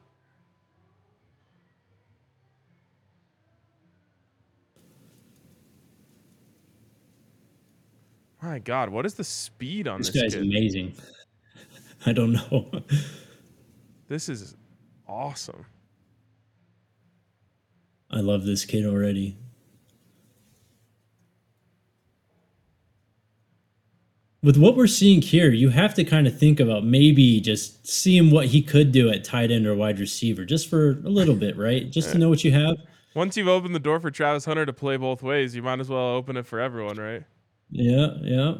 [8.42, 10.44] My God, what is the speed on This this, guy's kid?
[10.44, 10.94] amazing.
[12.06, 12.70] I don't know.
[14.10, 14.56] This is
[15.06, 15.66] awesome.
[18.10, 19.38] I love this kid already.
[24.44, 28.32] With what we're seeing here, you have to kind of think about maybe just seeing
[28.32, 31.58] what he could do at tight end or wide receiver, just for a little bit,
[31.58, 31.90] right?
[31.92, 32.78] Just to know what you have.
[33.14, 35.90] Once you've opened the door for Travis Hunter to play both ways, you might as
[35.90, 37.24] well open it for everyone, right?
[37.72, 38.54] Yeah, yeah.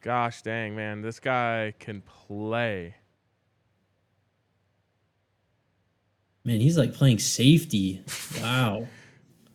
[0.00, 2.94] Gosh dang, man, this guy can play.
[6.46, 8.04] Man, he's like playing safety.
[8.40, 8.86] Wow.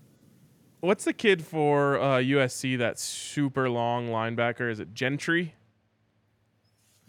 [0.82, 2.77] What's the kid for uh, USC?
[2.80, 4.69] That super long linebacker?
[4.69, 5.54] Is it Gentry?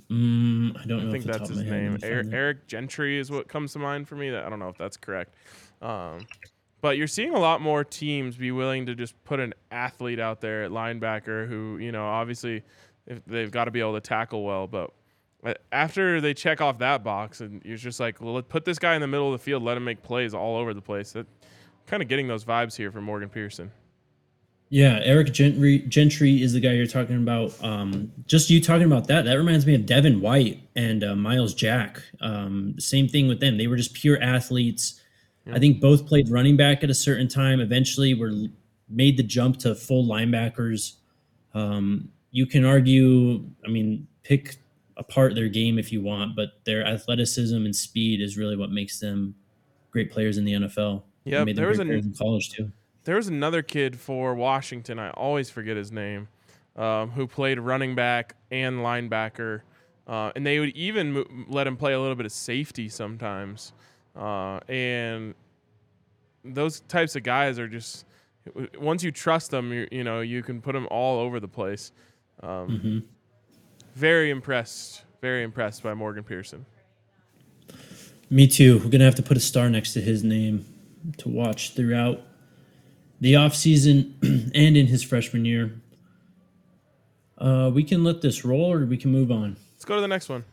[0.09, 1.09] Mm, I don't know.
[1.09, 1.95] I think that's his name.
[1.95, 2.37] Me Eric, find it.
[2.37, 4.33] Eric Gentry is what comes to mind for me.
[4.33, 5.35] I don't know if that's correct.
[5.81, 6.27] Um,
[6.81, 10.40] but you're seeing a lot more teams be willing to just put an athlete out
[10.40, 12.62] there at linebacker who, you know, obviously
[13.09, 14.68] if they've got to be able to tackle well.
[14.68, 14.92] But
[15.70, 18.94] after they check off that box, and you're just like, well, let put this guy
[18.94, 21.12] in the middle of the field, let him make plays all over the place.
[21.12, 21.26] That
[21.87, 23.70] kind of getting those vibes here from Morgan Pearson.
[24.68, 27.52] Yeah, Eric Gentry, Gentry is the guy you're talking about.
[27.62, 31.52] Um, just you talking about that, that reminds me of Devin White and uh, Myles
[31.52, 32.02] Jack.
[32.22, 33.59] Um, same thing with them.
[33.59, 34.98] They were just pure athletes.
[35.52, 37.61] I think both played running back at a certain time.
[37.61, 38.33] Eventually, were
[38.88, 40.94] made the jump to full linebackers.
[41.52, 44.57] Um, you can argue, I mean, pick
[45.09, 48.99] apart their game if you want, but their athleticism and speed is really what makes
[49.01, 49.35] them
[49.91, 51.03] great players in the NFL.
[51.25, 52.73] Yep, And made them there was great a- players in college too.
[53.05, 54.99] There was another kid for Washington.
[55.01, 56.29] I always forget his name,
[56.77, 59.62] um, who played running back and linebacker,
[60.07, 63.73] uh, and they would even mo- let him play a little bit of safety sometimes.
[64.15, 65.35] Uh, and
[66.45, 68.05] those types of guys are just
[68.79, 71.93] once you trust them, you you know you can put them all over the place.
[72.43, 72.99] Um, hmm
[73.94, 76.64] Very impressed, very impressed by Morgan Pearson.
[78.31, 78.78] Me too.
[78.78, 80.64] We're gonna have to put a star next to his name
[81.18, 82.20] to watch throughout.
[83.20, 84.14] the offseason
[84.55, 85.81] and in his freshman year.
[87.38, 89.57] Uh, we can let this roll or we can move on.
[89.74, 90.44] Let's go to the next one.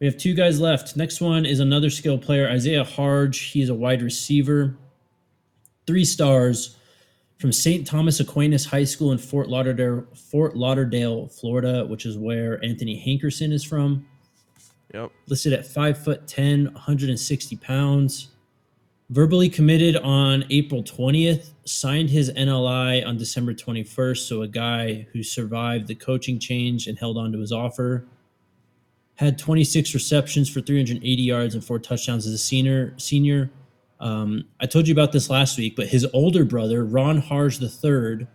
[0.00, 0.96] We have two guys left.
[0.96, 3.50] Next one is another skill player, Isaiah Hardge.
[3.52, 4.76] He's a wide receiver.
[5.86, 6.75] Three stars
[7.38, 7.86] from St.
[7.86, 13.52] Thomas Aquinas High School in Fort Lauderdale, Fort Lauderdale, Florida, which is where Anthony Hankerson
[13.52, 14.06] is from.
[14.94, 15.12] Yep.
[15.26, 18.28] Listed at five foot 10, 160 pounds.
[19.10, 24.26] Verbally committed on April 20th, signed his NLI on December 21st.
[24.26, 28.06] So, a guy who survived the coaching change and held on to his offer.
[29.16, 32.94] Had 26 receptions for 380 yards and four touchdowns as a senior.
[32.98, 33.50] Senior,
[34.00, 38.26] um, I told you about this last week, but his older brother, Ron Hardge III,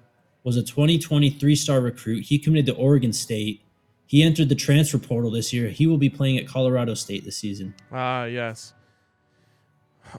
[0.44, 2.26] was a 2020 three star recruit.
[2.26, 3.62] He committed to Oregon State.
[4.08, 5.70] He entered the transfer portal this year.
[5.70, 7.74] He will be playing at Colorado State this season.
[7.92, 8.74] Ah, yes.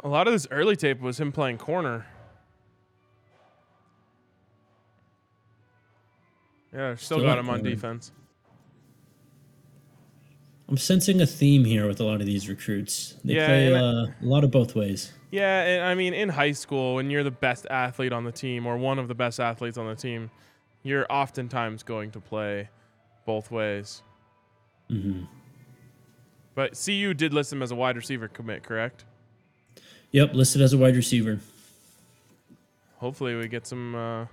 [0.02, 2.06] A lot of this early tape was him playing corner.
[6.72, 7.70] Yeah, still, Still got him on corner.
[7.70, 8.12] defense.
[10.72, 13.16] I'm sensing a theme here with a lot of these recruits.
[13.24, 15.12] They Yeah, play uh, a lot of both ways.
[15.30, 18.66] Yeah, and I mean, in high school, when you're the best athlete on the team
[18.66, 20.30] or one of the best athletes on the team,
[20.82, 22.70] you're oftentimes going to play
[23.26, 24.02] both ways.
[24.90, 25.24] Mm-hmm.
[26.54, 29.04] But CU did list him as a wide receiver commit, correct?
[30.12, 31.38] Yep, listed as a wide receiver.
[32.96, 34.26] Hopefully, we get some uh,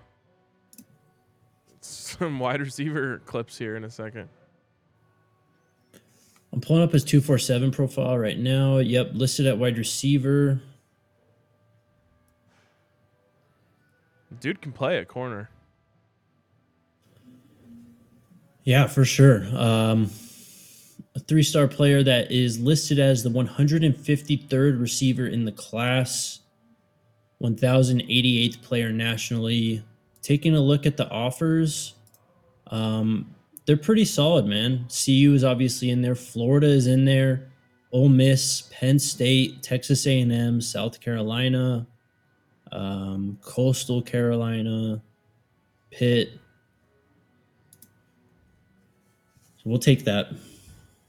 [1.82, 4.30] some wide receiver clips here in a second.
[6.52, 8.78] I'm pulling up his 247 profile right now.
[8.78, 10.62] Yep, listed at wide receiver.
[14.40, 15.50] Dude can play at corner.
[18.64, 19.46] Yeah, for sure.
[19.56, 20.10] Um,
[21.16, 26.40] a three star player that is listed as the 153rd receiver in the class,
[27.42, 29.84] 1088th player nationally.
[30.22, 31.96] Taking a look at the offers,
[32.68, 33.34] um,
[33.70, 34.88] they're pretty solid, man.
[34.90, 36.16] CU is obviously in there.
[36.16, 37.52] Florida is in there.
[37.92, 41.86] Ole Miss, Penn State, Texas A&M, South Carolina,
[42.72, 45.00] um, Coastal Carolina,
[45.92, 46.32] Pitt.
[49.58, 50.32] So we'll take that.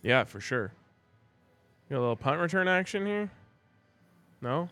[0.03, 0.71] Yeah, for sure.
[1.89, 3.31] Got a little punt return action here.
[4.43, 4.69] No.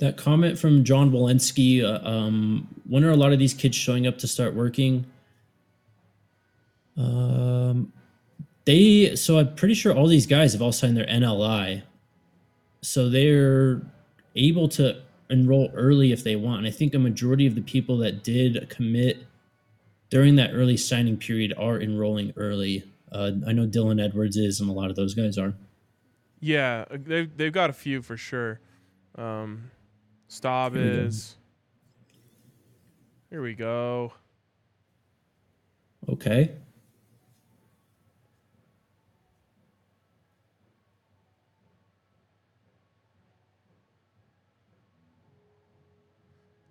[0.00, 4.06] That comment from John Walensky, uh, um, when are a lot of these kids showing
[4.06, 5.06] up to start working?
[6.96, 7.92] Um,
[8.64, 11.82] they so I'm pretty sure all these guys have all signed their NLI,
[12.82, 13.82] so they're
[14.36, 16.58] able to enroll early if they want.
[16.58, 19.24] And I think a majority of the people that did commit
[20.10, 22.84] during that early signing period are enrolling early.
[23.10, 25.54] Uh, I know Dylan Edwards is, and a lot of those guys are.
[26.40, 28.60] Yeah, uh, they've they've got a few for sure.
[29.16, 29.70] Um,
[30.28, 31.02] Staub Here we go.
[31.02, 31.36] is.
[33.30, 34.12] Here we go.
[36.08, 36.52] Okay.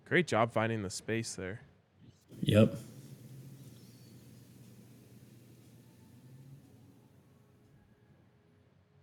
[0.08, 1.60] Great job finding the space there.
[2.40, 2.76] Yep.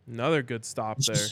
[0.08, 1.28] Another good stop there.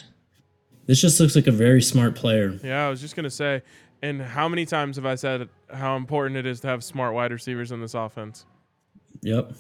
[0.86, 2.58] This just looks like a very smart player.
[2.64, 3.62] Yeah, I was just gonna say.
[4.02, 7.32] And how many times have I said how important it is to have smart wide
[7.32, 8.46] receivers in this offense?
[9.22, 9.52] Yep.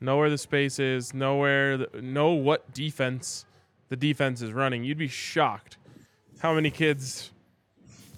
[0.00, 1.12] Know where the space is.
[1.12, 1.76] Know where.
[1.76, 3.44] The, know what defense
[3.90, 4.82] the defense is running.
[4.82, 5.76] You'd be shocked
[6.38, 7.30] how many kids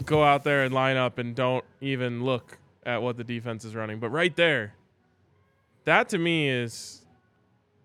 [0.06, 3.74] go out there and line up and don't even look at what the defense is
[3.74, 3.98] running.
[3.98, 4.74] But right there,
[5.84, 7.02] that to me is,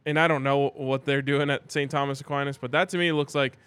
[0.06, 1.90] and I don't know what they're doing at St.
[1.90, 3.58] Thomas Aquinas, but that to me looks like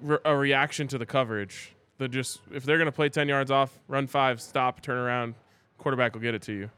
[0.00, 1.74] re- a reaction to the coverage.
[1.98, 5.34] The just if they're gonna play ten yards off, run five, stop, turn around,
[5.78, 6.70] quarterback will get it to you.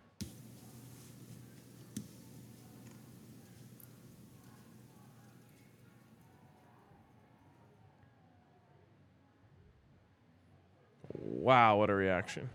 [11.38, 12.51] Wow, what a reaction.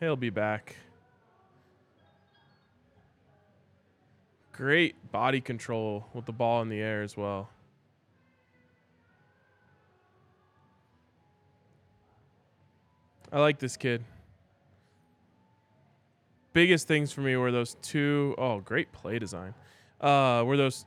[0.00, 0.74] He'll be back.
[4.52, 7.50] Great body control with the ball in the air as well.
[13.30, 14.02] I like this kid.
[16.54, 19.52] Biggest things for me were those two oh great play design.
[20.00, 20.86] Uh, were those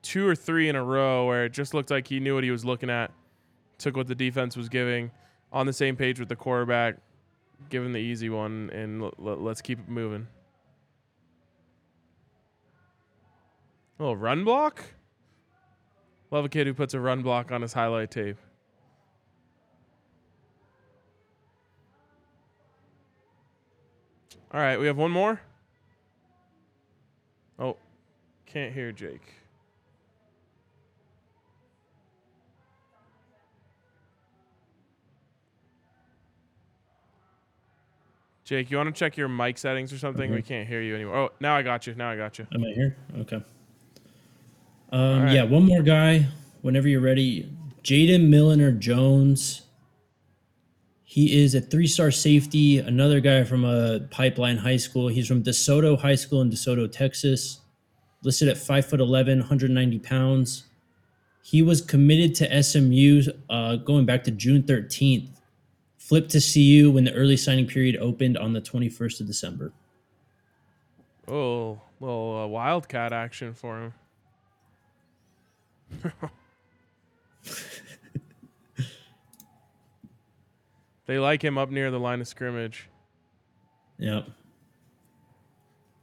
[0.00, 2.50] two or three in a row where it just looked like he knew what he
[2.50, 3.10] was looking at,
[3.76, 5.10] took what the defense was giving,
[5.52, 6.96] on the same page with the quarterback.
[7.70, 10.28] Give him the easy one, and l- l- let's keep it moving.
[13.98, 14.84] A little run block.
[16.30, 18.36] Love a kid who puts a run block on his highlight tape.
[24.52, 25.40] All right, we have one more.
[27.58, 27.76] Oh,
[28.46, 29.34] can't hear Jake.
[38.48, 40.32] Jake, you want to check your mic settings or something?
[40.32, 41.16] We can't hear you anymore.
[41.16, 41.94] Oh, now I got you.
[41.94, 42.46] Now I got you.
[42.54, 42.96] Am I here?
[43.18, 43.44] Okay.
[44.90, 45.32] Um, right.
[45.34, 46.28] Yeah, one more guy.
[46.62, 49.66] Whenever you're ready, Jaden Milliner Jones.
[51.04, 52.78] He is a three-star safety.
[52.78, 55.08] Another guy from a pipeline high school.
[55.08, 57.60] He's from DeSoto High School in DeSoto, Texas.
[58.22, 60.64] Listed at five foot 11, 190 pounds.
[61.42, 65.37] He was committed to SMU uh, going back to June 13th
[66.08, 69.72] Flip to CU when the early signing period opened on the 21st of December.
[71.30, 73.92] Oh, well, uh, wildcat action for him.
[81.04, 82.88] they like him up near the line of scrimmage.
[83.98, 84.30] Yep.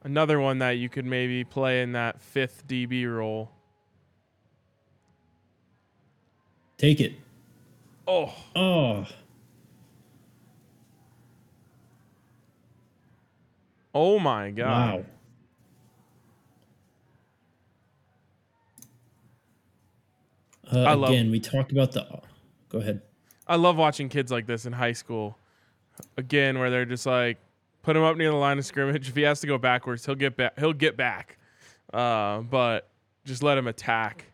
[0.04, 3.50] Another one that you could maybe play in that fifth DB role.
[6.78, 7.14] Take it.
[8.08, 8.32] Oh.
[8.56, 9.08] Oh.
[13.96, 15.06] Oh my god.
[20.68, 20.80] Wow.
[20.80, 22.06] Uh, I love, again, we talked about the.
[22.70, 23.02] Go ahead.
[23.48, 25.38] I love watching kids like this in high school.
[26.18, 27.38] Again, where they're just like,
[27.84, 29.08] put him up near the line of scrimmage.
[29.08, 30.60] If he has to go backwards, he'll get back.
[30.60, 31.38] He'll get back.
[31.94, 32.90] Uh, but
[33.24, 34.26] just let him attack.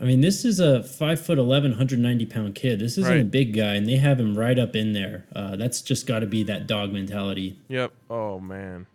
[0.00, 2.80] I mean, this is a five foot 11, 190 pound kid.
[2.80, 3.20] This isn't right.
[3.20, 5.26] a big guy, and they have him right up in there.
[5.34, 7.58] Uh, that's just got to be that dog mentality.
[7.68, 7.92] Yep.
[8.10, 8.86] Oh man.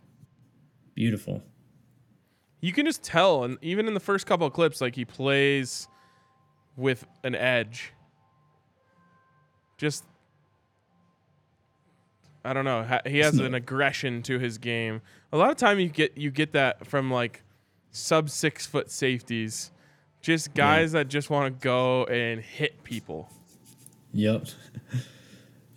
[0.95, 1.43] Beautiful.
[2.59, 5.87] You can just tell, and even in the first couple of clips, like he plays
[6.75, 7.93] with an edge.
[9.77, 10.03] Just,
[12.43, 12.99] I don't know.
[13.05, 15.01] He has an aggression to his game.
[15.31, 17.43] A lot of time you get you get that from like
[17.91, 19.71] sub six foot safeties
[20.27, 20.99] just guys yeah.
[20.99, 23.31] that just want to go and hit people.
[24.13, 24.47] Yep.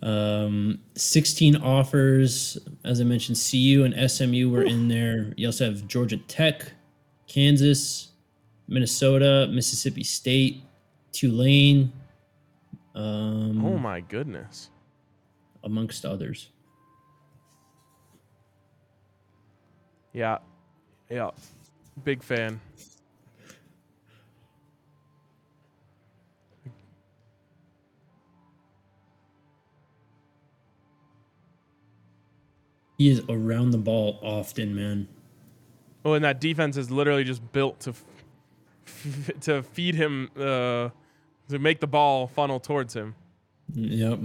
[0.03, 2.57] Um, 16 offers.
[2.83, 4.65] As I mentioned, CU and SMU were Ooh.
[4.65, 5.31] in there.
[5.37, 6.73] You also have Georgia Tech,
[7.27, 8.09] Kansas,
[8.67, 10.63] Minnesota, Mississippi State,
[11.11, 11.93] Tulane.
[12.95, 14.71] Um, oh my goodness.
[15.63, 16.49] Amongst others.
[20.13, 20.39] Yeah.
[21.11, 21.29] Yeah.
[22.03, 22.59] Big fan.
[33.01, 35.07] He is around the ball often, man.
[36.05, 37.95] Oh, and that defense is literally just built to
[38.85, 40.89] f- to feed him uh,
[41.49, 43.15] to make the ball funnel towards him.
[43.73, 44.19] Yep.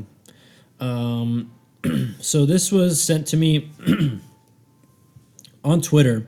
[0.79, 1.53] Um,
[2.21, 3.71] so this was sent to me
[5.65, 6.27] on Twitter.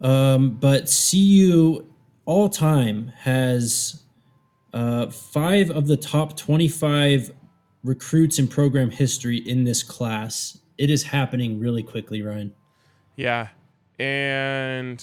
[0.00, 1.84] Um, but CU
[2.26, 4.04] all time has
[4.72, 7.32] uh, five of the top 25
[7.82, 12.52] recruits in program history in this class it is happening really quickly, Ryan.
[13.14, 13.50] Yeah.
[14.00, 15.00] And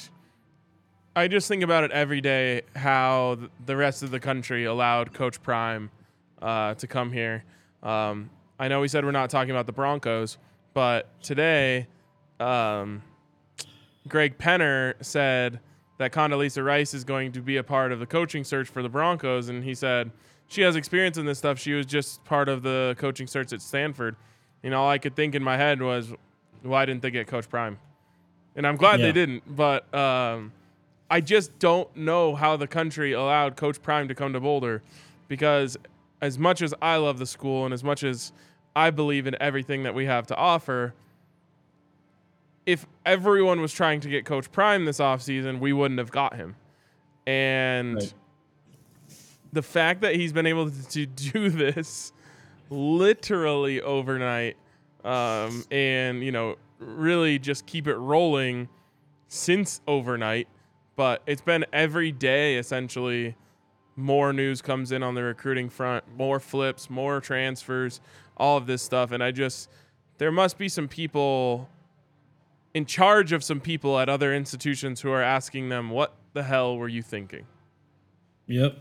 [1.15, 5.41] I just think about it every day how the rest of the country allowed Coach
[5.41, 5.89] Prime
[6.41, 7.45] uh, to come here.
[7.81, 10.37] Um, I know we said we're not talking about the Broncos,
[10.73, 11.87] but today,
[12.41, 13.01] um,
[14.09, 15.61] Greg Penner said
[15.97, 18.89] that Condoleezza Rice is going to be a part of the coaching search for the
[18.89, 19.47] Broncos.
[19.47, 20.11] And he said
[20.49, 21.57] she has experience in this stuff.
[21.57, 24.17] She was just part of the coaching search at Stanford
[24.63, 26.11] you know, all I could think in my head was,
[26.61, 27.79] why didn't they get Coach Prime?
[28.55, 29.07] And I'm glad yeah.
[29.07, 30.51] they didn't, but um,
[31.09, 34.83] I just don't know how the country allowed Coach Prime to come to Boulder
[35.27, 35.77] because
[36.21, 38.33] as much as I love the school and as much as
[38.75, 40.93] I believe in everything that we have to offer,
[42.65, 46.55] if everyone was trying to get Coach Prime this offseason, we wouldn't have got him.
[47.25, 48.13] And right.
[49.53, 52.11] the fact that he's been able to do this
[52.69, 54.57] literally overnight
[55.03, 58.69] um, and, you know, really just keep it rolling
[59.27, 60.47] since overnight.
[60.95, 63.35] But it's been every day essentially.
[63.95, 67.99] More news comes in on the recruiting front, more flips, more transfers,
[68.37, 69.11] all of this stuff.
[69.11, 69.69] And I just,
[70.19, 71.69] there must be some people
[72.73, 76.77] in charge of some people at other institutions who are asking them, what the hell
[76.77, 77.45] were you thinking?
[78.47, 78.77] Yep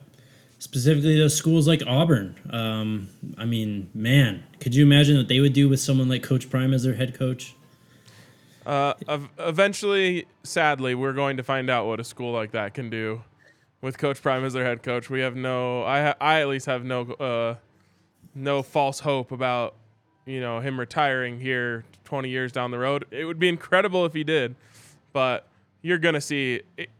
[0.58, 2.34] specifically those schools like Auburn.
[2.50, 6.50] Um, I mean, man, could you imagine what they would do with someone like Coach
[6.50, 7.54] Prime as their head coach?
[8.66, 8.94] Uh,
[9.38, 13.22] eventually, sadly, we're going to find out what a school like that can do
[13.80, 15.08] with Coach Prime as their head coach.
[15.08, 17.54] We have no, I, I at least have no, uh,
[18.34, 19.74] no false hope about,
[20.26, 23.06] you know, him retiring here 20 years down the road.
[23.10, 24.54] It would be incredible if he did,
[25.12, 25.46] but
[25.80, 26.62] you're to see.
[26.76, 26.90] It,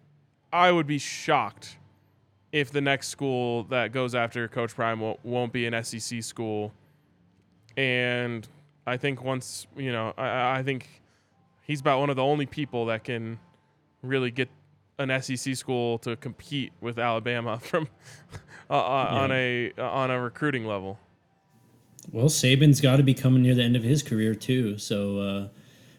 [0.51, 1.77] I would be shocked
[2.53, 6.73] if the next school that goes after Coach Prime won't, won't be an SEC school.
[7.77, 8.47] And
[8.87, 10.89] I think once, you know, I, I think
[11.63, 13.39] he's about one of the only people that can
[14.03, 14.49] really get
[14.99, 17.89] an SEC school to compete with Alabama from
[18.71, 19.19] uh, uh yeah.
[19.19, 20.99] on a uh, on a recruiting level.
[22.11, 24.79] Well, Saban's got to be coming near the end of his career too.
[24.79, 25.49] So, uh,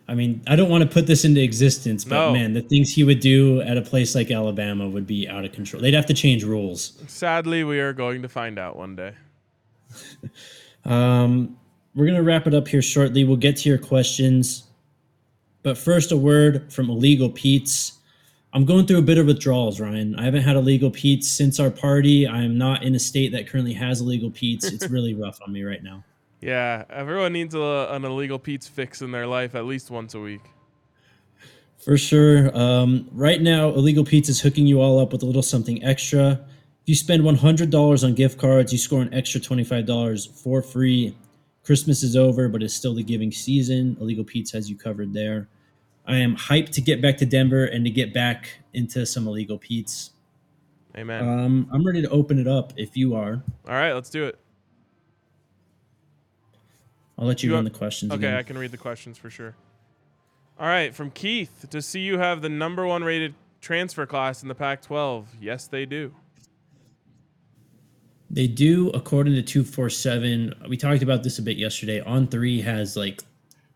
[0.10, 2.34] I mean, I don't want to put this into existence, but no.
[2.34, 5.52] man, the things he would do at a place like Alabama would be out of
[5.52, 5.84] control.
[5.84, 7.00] They'd have to change rules.
[7.06, 9.14] Sadly, we are going to find out one day.
[10.86, 11.58] um,
[11.94, 13.24] we're gonna wrap it up here shortly.
[13.24, 14.64] We'll get to your questions,
[15.62, 17.94] but first, a word from Illegal Pete's.
[18.52, 20.16] I'm going through a bit of withdrawals, Ryan.
[20.16, 22.26] I haven't had illegal Pete's since our party.
[22.26, 24.66] I am not in a state that currently has illegal Pete's.
[24.66, 26.04] It's really rough on me right now.
[26.42, 30.20] Yeah, everyone needs a, an illegal Pete's fix in their life at least once a
[30.20, 30.42] week.
[31.78, 32.56] For sure.
[32.58, 36.32] Um, right now, Illegal Pete's is hooking you all up with a little something extra.
[36.82, 41.16] If you spend $100 on gift cards, you score an extra $25 for free.
[41.64, 43.96] Christmas is over, but it's still the giving season.
[44.02, 45.48] Illegal Pete's has you covered there.
[46.06, 49.58] I am hyped to get back to Denver and to get back into some illegal
[49.58, 50.12] Pete's.
[50.98, 51.28] Amen.
[51.28, 53.44] Um, I'm ready to open it up if you are.
[53.68, 54.40] All right, let's do it.
[57.20, 58.12] I'll let you, you run the questions.
[58.12, 58.34] Okay, again.
[58.36, 59.54] I can read the questions for sure.
[60.58, 64.48] All right, from Keith to see you have the number one rated transfer class in
[64.48, 65.28] the Pac 12.
[65.42, 66.14] Yes, they do.
[68.30, 70.54] They do, according to 247.
[70.70, 72.02] We talked about this a bit yesterday.
[72.02, 73.22] On3 has like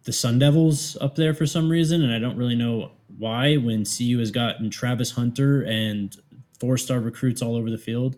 [0.03, 3.55] the Sun Devils up there for some reason, and I don't really know why.
[3.55, 6.15] When CU has gotten Travis Hunter and
[6.59, 8.15] four star recruits all over the field.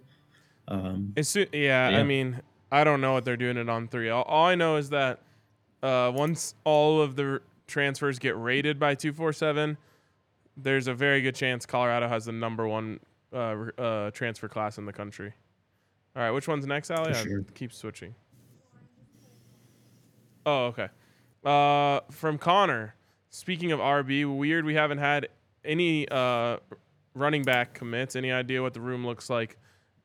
[0.67, 2.41] Um, it's yeah, yeah, I mean,
[2.75, 4.13] I don't know what they're doing it On3.
[4.13, 5.21] All, all I know is that
[5.81, 9.77] uh, once all of the transfers get rated by two four seven,
[10.57, 12.99] there's a very good chance Colorado has the number one
[13.31, 15.31] uh, uh, transfer class in the country.
[16.17, 17.13] All right, which one's next, Ali?
[17.13, 17.45] Sure.
[17.53, 18.13] keep switching.
[20.45, 20.89] Oh, okay.
[21.45, 22.95] Uh, from Connor.
[23.29, 25.29] Speaking of RB, weird we haven't had
[25.63, 26.57] any uh,
[27.13, 28.17] running back commits.
[28.17, 29.57] Any idea what the room looks like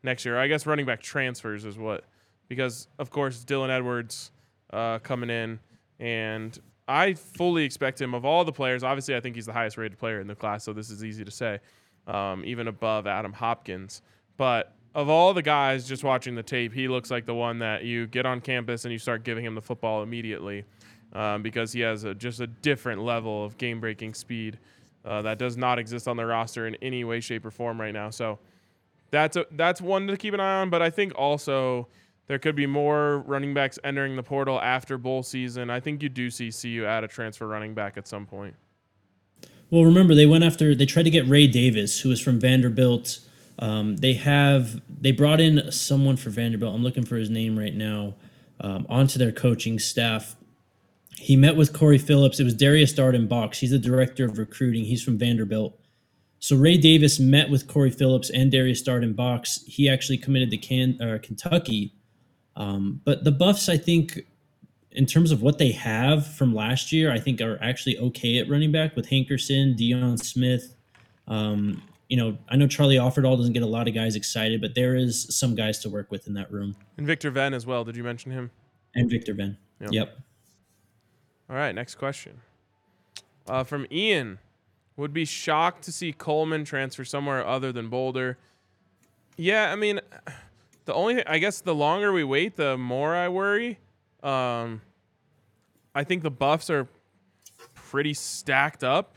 [0.04, 0.38] next year?
[0.38, 2.04] I guess running back transfers is what,
[2.50, 4.32] because of course Dylan Edwards
[4.72, 5.60] uh, coming in,
[6.00, 8.82] and I fully expect him of all the players.
[8.82, 11.24] Obviously, I think he's the highest rated player in the class, so this is easy
[11.24, 11.60] to say,
[12.08, 14.02] um, even above Adam Hopkins.
[14.36, 17.84] But of all the guys just watching the tape, he looks like the one that
[17.84, 20.64] you get on campus and you start giving him the football immediately
[21.12, 24.58] um, because he has a, just a different level of game breaking speed
[25.04, 27.94] uh, that does not exist on the roster in any way, shape, or form right
[27.94, 28.10] now.
[28.10, 28.40] So
[29.10, 30.70] that's a, that's one to keep an eye on.
[30.70, 31.88] But I think also
[32.30, 35.68] there could be more running backs entering the portal after bowl season.
[35.68, 38.54] I think you do see CU add a transfer running back at some point.
[39.68, 43.18] Well, remember they went after they tried to get Ray Davis, who was from Vanderbilt.
[43.58, 46.72] Um, they have they brought in someone for Vanderbilt.
[46.72, 48.14] I'm looking for his name right now
[48.60, 50.36] um, onto their coaching staff.
[51.16, 52.38] He met with Corey Phillips.
[52.38, 53.58] It was Darius Darden Box.
[53.58, 54.84] He's the director of recruiting.
[54.84, 55.76] He's from Vanderbilt.
[56.38, 59.64] So Ray Davis met with Corey Phillips and Darius Darden Box.
[59.66, 61.92] He actually committed to Can, uh, Kentucky.
[62.56, 64.26] Um, but the Buffs, I think,
[64.92, 68.48] in terms of what they have from last year, I think are actually okay at
[68.48, 70.74] running back with Hankerson, Deion Smith.
[71.28, 74.74] Um, you know, I know Charlie Offerdahl doesn't get a lot of guys excited, but
[74.74, 76.74] there is some guys to work with in that room.
[76.96, 77.84] And Victor Venn as well.
[77.84, 78.50] Did you mention him?
[78.94, 79.56] And Victor Venn.
[79.80, 79.92] Yep.
[79.92, 80.18] yep.
[81.48, 82.40] All right, next question.
[83.48, 84.38] Uh, from Ian.
[85.00, 88.36] Would be shocked to see Coleman transfer somewhere other than Boulder.
[89.38, 89.98] Yeah, I mean,
[90.90, 93.78] the only I guess the longer we wait, the more I worry.
[94.24, 94.82] Um,
[95.94, 96.88] I think the Buffs are
[97.74, 99.14] pretty stacked up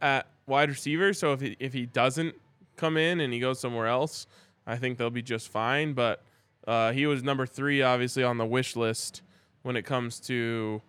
[0.00, 1.12] at, wide receiver.
[1.12, 2.34] So if he, if he doesn't
[2.76, 4.26] come in and he goes somewhere else,
[4.66, 5.92] I think they'll be just fine.
[5.92, 6.22] But
[6.66, 9.20] uh, he was number three, obviously, on the wish list
[9.62, 10.80] when it comes to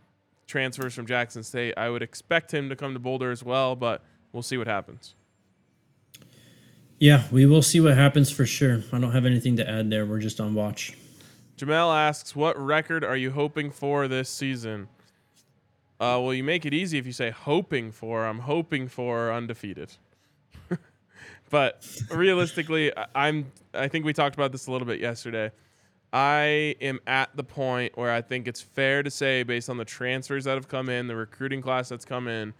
[0.46, 1.74] transfers from Jackson State.
[1.76, 4.02] I would expect him to come to Boulder as well, but
[4.32, 5.16] we'll see what happens.
[7.00, 8.82] Yeah, we will see what happens for sure.
[8.92, 10.06] I don't have anything to add there.
[10.06, 10.94] We're just on watch.
[11.58, 14.88] Jamel asks, "What record are you hoping for this season?"
[16.00, 18.26] Uh, well, you make it easy if you say hoping for.
[18.26, 19.94] I'm hoping for undefeated.
[21.50, 23.52] but realistically, I'm.
[23.74, 25.52] I think we talked about this a little bit yesterday.
[26.14, 29.86] I am at the point where I think it's fair to say, based on the
[29.86, 32.54] transfers that have come in, the recruiting class that's come in,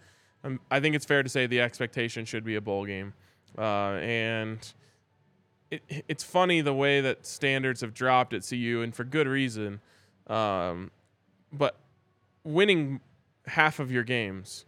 [0.44, 3.14] um, I think it's fair to say the expectation should be a bowl game.
[3.56, 4.72] Uh, and
[5.70, 9.80] it, it's funny the way that standards have dropped at CU, and for good reason.
[10.26, 10.90] Um,
[11.52, 11.76] but
[12.44, 13.00] winning
[13.46, 14.64] half of your games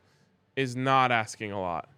[0.57, 1.89] is not asking a lot.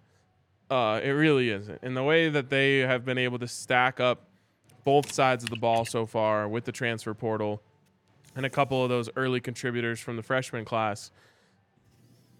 [0.69, 1.79] Uh, it really isn't.
[1.83, 4.27] And the way that they have been able to stack up
[4.83, 7.61] both sides of the ball so far with the transfer portal
[8.35, 11.11] and a couple of those early contributors from the freshman class,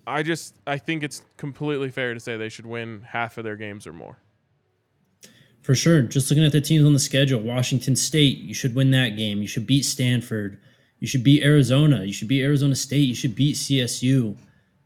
[0.05, 3.55] I just I think it's completely fair to say they should win half of their
[3.55, 4.17] games or more.
[5.63, 6.01] For sure.
[6.01, 9.41] Just looking at the teams on the schedule, Washington State, you should win that game.
[9.41, 10.59] You should beat Stanford.
[10.99, 12.03] You should beat Arizona.
[12.03, 13.07] You should beat Arizona State.
[13.07, 14.37] You should beat CSU.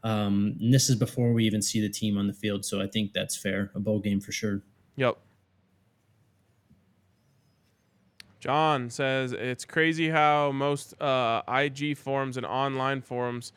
[0.04, 2.86] Um, and this is before we even see the team on the field, so I
[2.86, 3.70] think that's fair.
[3.74, 4.62] A bowl game for sure.
[4.96, 5.18] Yep.
[8.40, 13.52] John says it's crazy how most uh, IG forums and online forums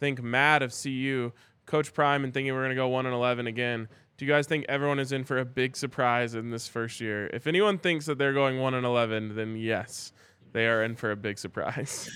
[0.00, 1.30] think mad of CU,
[1.66, 3.88] Coach Prime, and thinking we're gonna go one and eleven again.
[4.16, 7.26] Do you guys think everyone is in for a big surprise in this first year?
[7.32, 10.12] If anyone thinks that they're going one and eleven, then yes,
[10.52, 12.08] they are in for a big surprise.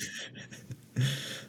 [0.99, 1.03] uh,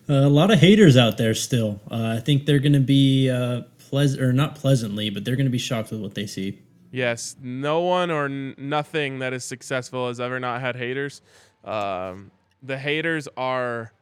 [0.09, 1.79] a lot of haters out there still.
[1.91, 5.59] Uh, I think they're gonna be uh, pleasant or not pleasantly, but they're gonna be
[5.59, 6.59] shocked with what they see.
[6.91, 11.21] Yes, no one or n- nothing that is successful has ever not had haters.
[11.63, 12.31] Um,
[12.63, 13.93] the haters are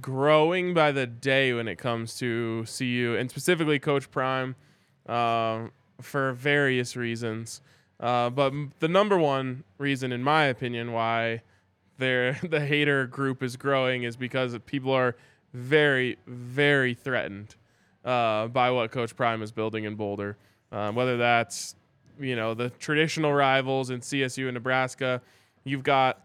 [0.00, 4.56] growing by the day when it comes to CU and specifically Coach Prime
[5.06, 7.60] um, for various reasons.
[8.00, 11.42] Uh, but the number one reason, in my opinion, why
[11.98, 15.16] the hater group is growing is because people are
[15.52, 17.54] very, very threatened
[18.04, 20.36] uh, by what Coach Prime is building in Boulder.
[20.72, 21.76] Uh, whether that's
[22.18, 25.20] you know the traditional rivals in CSU and Nebraska.
[25.64, 26.24] You've got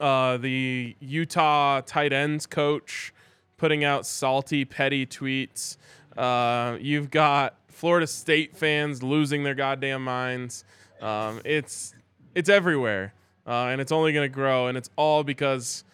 [0.00, 3.12] uh, the Utah tight ends coach
[3.56, 5.76] putting out salty, petty tweets.
[6.16, 10.64] Uh, you've got Florida State fans losing their goddamn minds.
[11.00, 11.94] Um, it's
[12.34, 13.14] it's everywhere,
[13.46, 15.84] uh, and it's only going to grow, and it's all because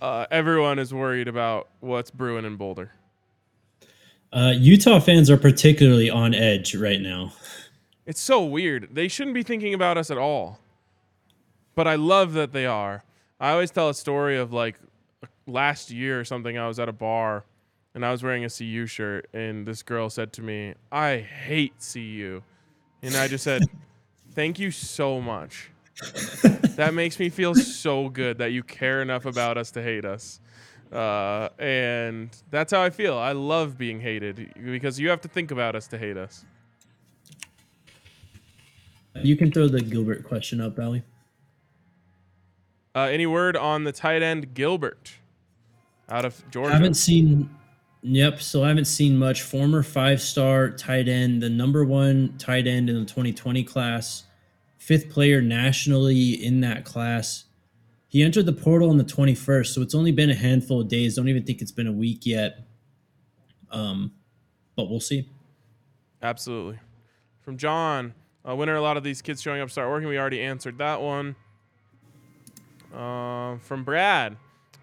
[0.00, 2.92] uh, everyone is worried about what's brewing in Boulder.
[4.32, 7.32] Uh, Utah fans are particularly on edge right now.
[8.06, 8.88] It's so weird.
[8.92, 10.58] They shouldn't be thinking about us at all.
[11.74, 13.04] But I love that they are.
[13.40, 14.76] I always tell a story of like
[15.46, 16.58] last year or something.
[16.58, 17.44] I was at a bar
[17.94, 21.74] and I was wearing a CU shirt, and this girl said to me, I hate
[21.92, 22.42] CU.
[23.02, 23.62] And I just said,
[24.32, 25.70] Thank you so much.
[26.74, 30.40] that makes me feel so good that you care enough about us to hate us.
[30.92, 33.16] Uh, and that's how I feel.
[33.16, 36.44] I love being hated because you have to think about us to hate us.
[39.22, 41.04] You can throw the Gilbert question up, Allie.
[42.96, 45.14] Uh, any word on the tight end Gilbert
[46.08, 46.72] out of Georgia?
[46.72, 47.48] I haven't seen.
[48.06, 49.40] Yep, so I haven't seen much.
[49.40, 54.24] Former five-star tight end, the number one tight end in the 2020 class,
[54.76, 57.44] fifth player nationally in that class.
[58.06, 61.16] He entered the portal on the 21st, so it's only been a handful of days.
[61.16, 62.66] Don't even think it's been a week yet.
[63.70, 64.12] Um,
[64.76, 65.26] but we'll see.
[66.22, 66.78] Absolutely.
[67.40, 68.12] From John,
[68.46, 70.08] uh, when are a lot of these kids showing up start working?
[70.08, 71.36] We already answered that one.
[72.94, 74.36] Uh, from Brad,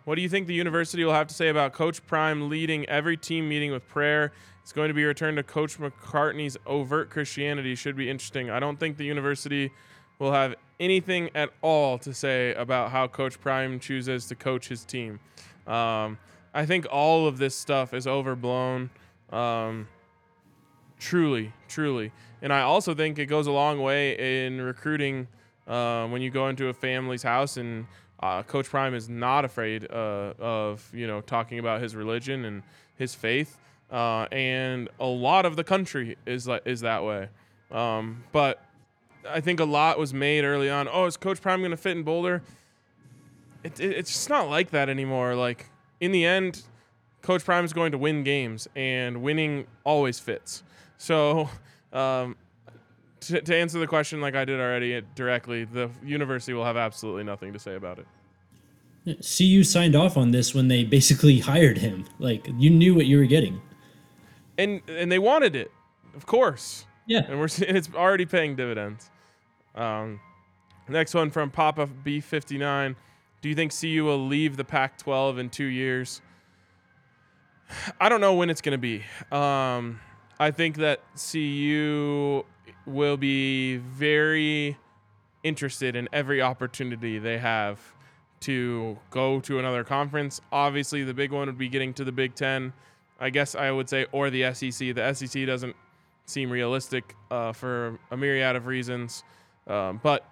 [0.06, 3.18] what do you think the university will have to say about Coach Prime leading every
[3.18, 4.32] team meeting with prayer?
[4.64, 7.76] It's going to be returned to Coach McCartney's overt Christianity.
[7.76, 8.50] Should be interesting.
[8.50, 9.72] I don't think the university
[10.20, 14.86] will have anything at all to say about how Coach Prime chooses to coach his
[14.86, 15.20] team.
[15.68, 16.18] Um,
[16.54, 18.90] I think all of this stuff is overblown.
[19.32, 19.88] Um,
[21.00, 22.12] truly, truly.
[22.42, 25.28] And I also think it goes a long way in recruiting
[25.68, 27.86] uh, when you go into a family's house and
[28.22, 32.64] uh, Coach Prime is not afraid uh, of you know talking about his religion and
[32.96, 33.58] his faith,
[33.92, 37.30] uh, and a lot of the country is like is that way.
[37.72, 38.64] Um, but
[39.28, 40.88] I think a lot was made early on.
[40.92, 42.44] Oh, is Coach Prime going to fit in Boulder?
[43.64, 45.36] It, it, it's just not like that anymore.
[45.36, 45.70] Like
[46.00, 46.64] in the end,
[47.22, 50.64] Coach Prime is going to win games, and winning always fits.
[50.98, 51.50] So
[51.92, 52.36] um,
[53.22, 57.24] to, to answer the question like I did already directly, the university will have absolutely
[57.24, 58.08] nothing to say about it.
[59.06, 62.06] CU signed off on this when they basically hired him.
[62.20, 63.62] Like you knew what you were getting,
[64.58, 65.72] and and they wanted it,
[66.16, 66.86] of course.
[67.06, 69.10] Yeah, and we're and it's already paying dividends.
[69.76, 70.20] Um,
[70.88, 72.96] next one from Papa B fifty nine.
[73.42, 76.22] Do you think CU will leave the Pac twelve in two years?
[78.00, 79.04] I don't know when it's going to be.
[79.32, 80.00] Um,
[80.40, 82.44] I think that CU
[82.86, 84.78] will be very
[85.44, 87.80] interested in every opportunity they have
[88.42, 90.42] to go to another conference.
[90.52, 92.74] Obviously, the big one would be getting to the Big Ten.
[93.20, 94.96] I guess I would say, or the SEC.
[94.96, 95.76] The SEC doesn't
[96.26, 99.24] seem realistic uh, for a myriad of reasons.
[99.68, 100.26] Um, but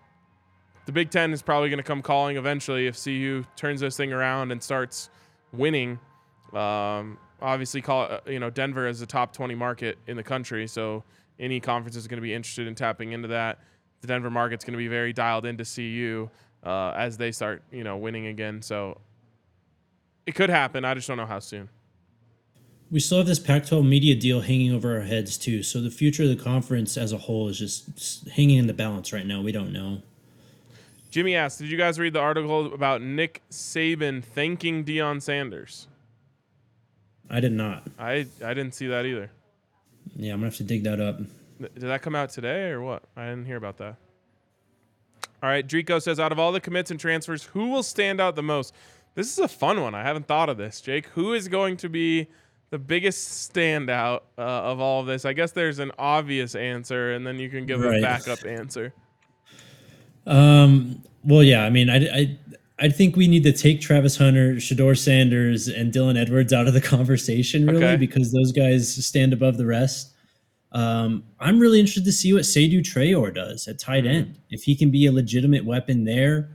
[0.85, 4.11] the Big Ten is probably going to come calling eventually if CU turns this thing
[4.11, 5.09] around and starts
[5.53, 5.99] winning
[6.53, 10.67] Um, obviously, call uh, you know Denver is a top 20 market in the country,
[10.67, 11.03] so
[11.39, 13.59] any conference is going to be interested in tapping into that.
[14.01, 16.29] The Denver market's going to be very dialed in into CU
[16.63, 18.61] uh, as they start you know winning again.
[18.61, 18.99] So
[20.25, 20.85] it could happen.
[20.85, 21.69] I just don't know how soon.
[22.91, 25.61] We still have this Pac 12 media deal hanging over our heads, too.
[25.61, 29.13] So the future of the conference as a whole is just hanging in the balance
[29.13, 29.41] right now.
[29.41, 30.01] We don't know.
[31.11, 35.87] Jimmy asked, Did you guys read the article about Nick Saban thanking Deion Sanders?
[37.29, 37.83] I did not.
[37.99, 39.31] I, I didn't see that either.
[40.15, 41.19] Yeah, I'm to have to dig that up.
[41.59, 43.03] Did that come out today or what?
[43.15, 43.95] I didn't hear about that.
[45.41, 48.35] All right, Drico says, Out of all the commits and transfers, who will stand out
[48.35, 48.73] the most?
[49.15, 49.95] This is a fun one.
[49.95, 51.07] I haven't thought of this, Jake.
[51.07, 52.27] Who is going to be
[52.69, 55.25] the biggest standout uh, of all of this?
[55.25, 57.99] I guess there's an obvious answer, and then you can give right.
[57.99, 58.93] a backup answer.
[60.25, 61.03] Um.
[61.23, 61.65] Well, yeah.
[61.65, 62.37] I mean, I, I,
[62.81, 66.73] I think we need to take Travis Hunter, Shedeur Sanders, and Dylan Edwards out of
[66.73, 67.95] the conversation, really, okay.
[67.97, 70.13] because those guys stand above the rest.
[70.71, 74.15] Um, I'm really interested to see what Seydou Traore does at tight mm-hmm.
[74.15, 74.39] end.
[74.49, 76.51] If he can be a legitimate weapon there,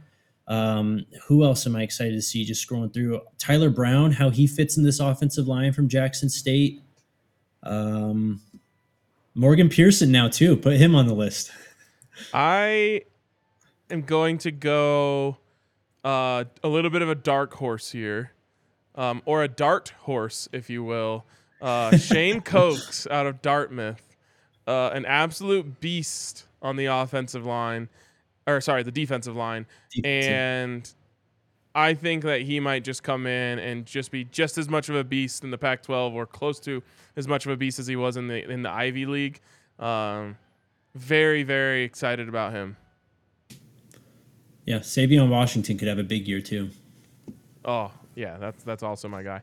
[0.46, 2.44] um, who else am I excited to see?
[2.44, 6.80] Just scrolling through Tyler Brown, how he fits in this offensive line from Jackson State.
[7.62, 8.40] Um,
[9.34, 10.56] Morgan Pearson now too.
[10.56, 11.50] Put him on the list.
[12.34, 13.02] I
[13.90, 15.38] am going to go
[16.04, 18.32] uh, a little bit of a dark horse here,
[18.94, 21.24] um, or a dart horse, if you will.
[21.60, 24.16] Uh, Shane Cokes out of Dartmouth,
[24.66, 27.88] uh, an absolute beast on the offensive line
[28.46, 29.66] or sorry, the defensive line,
[30.04, 30.92] and
[31.74, 34.96] I think that he might just come in and just be just as much of
[34.96, 36.82] a beast in the Pac-12 or close to
[37.16, 39.40] as much of a beast as he was in the in the Ivy League.
[39.78, 40.36] Um,
[40.94, 42.76] very very excited about him.
[44.66, 46.70] Yeah, Savion Washington could have a big year too.
[47.64, 49.42] Oh yeah, that's that's also my guy.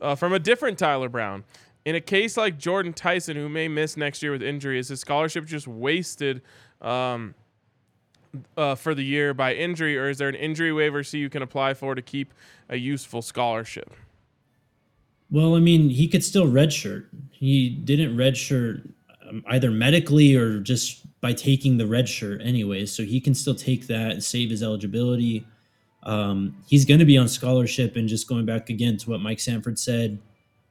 [0.00, 1.44] Uh, from a different Tyler Brown.
[1.84, 5.00] In a case like Jordan Tyson, who may miss next year with injury, is his
[5.00, 6.40] scholarship just wasted?
[6.80, 7.34] Um,
[8.56, 11.42] uh, for the year by injury, or is there an injury waiver so you can
[11.42, 12.34] apply for to keep
[12.68, 13.92] a useful scholarship?
[15.30, 17.06] Well, I mean, he could still redshirt.
[17.30, 18.88] He didn't redshirt
[19.28, 22.92] um, either medically or just by taking the red shirt anyways.
[22.92, 25.46] So he can still take that and save his eligibility.
[26.02, 29.40] Um, he's going to be on scholarship and just going back again to what Mike
[29.40, 30.18] Sanford said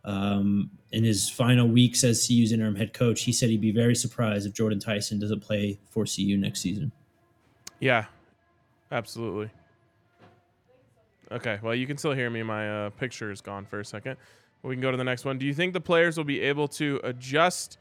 [0.06, 3.24] um, in his final weeks as CU's interim head coach.
[3.24, 6.92] He said he'd be very surprised if Jordan Tyson doesn't play for CU next season.
[7.80, 8.06] Yeah,
[8.92, 9.50] absolutely.
[11.32, 12.44] Okay, well, you can still hear me.
[12.44, 14.18] My uh, picture is gone for a second.
[14.62, 15.40] We can go to the next one.
[15.40, 17.80] Do you think the players will be able to adjust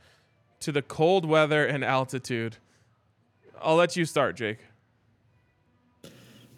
[0.63, 2.57] to the cold weather and altitude?
[3.61, 4.59] I'll let you start, Jake.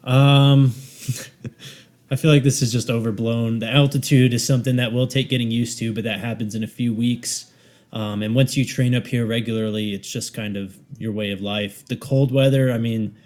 [0.05, 0.73] Um,
[2.11, 3.59] I feel like this is just overblown.
[3.59, 6.69] The altitude is something that will take getting used to, but that happens in a
[6.69, 7.51] few weeks.
[7.93, 11.41] Um, and once you train up here regularly, it's just kind of your way of
[11.41, 11.87] life.
[11.87, 13.17] The cold weather, I mean,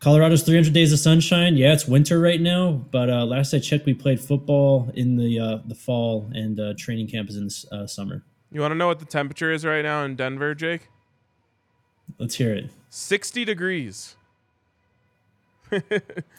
[0.00, 1.56] Colorado's 300 days of sunshine.
[1.56, 5.38] Yeah, it's winter right now, but uh, last I checked, we played football in the
[5.38, 8.24] uh, the fall, and uh, training camp is in the uh, summer.
[8.52, 10.88] You want to know what the temperature is right now in Denver, Jake?
[12.18, 12.70] Let's hear it.
[12.90, 14.16] 60 degrees.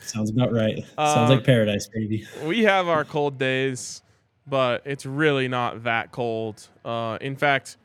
[0.01, 0.78] Sounds about right.
[0.95, 2.28] Sounds like um, paradise, baby.
[2.45, 4.03] We have our cold days,
[4.45, 6.68] but it's really not that cold.
[6.86, 7.78] Uh, in fact,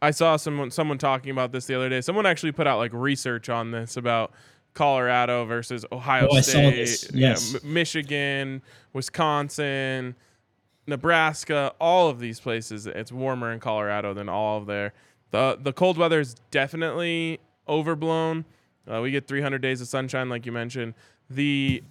[0.00, 2.00] I saw someone someone talking about this the other day.
[2.00, 4.32] Someone actually put out like research on this about
[4.72, 7.54] Colorado versus Ohio oh, State, yes.
[7.54, 8.62] M- Michigan,
[8.94, 10.14] Wisconsin,
[10.88, 12.86] Nebraska, all of these places.
[12.86, 14.92] It's warmer in Colorado than all of there.
[15.30, 18.44] The the cold weather is definitely overblown.
[18.90, 20.94] Uh, we get 300 days of sunshine, like you mentioned.
[21.28, 21.82] The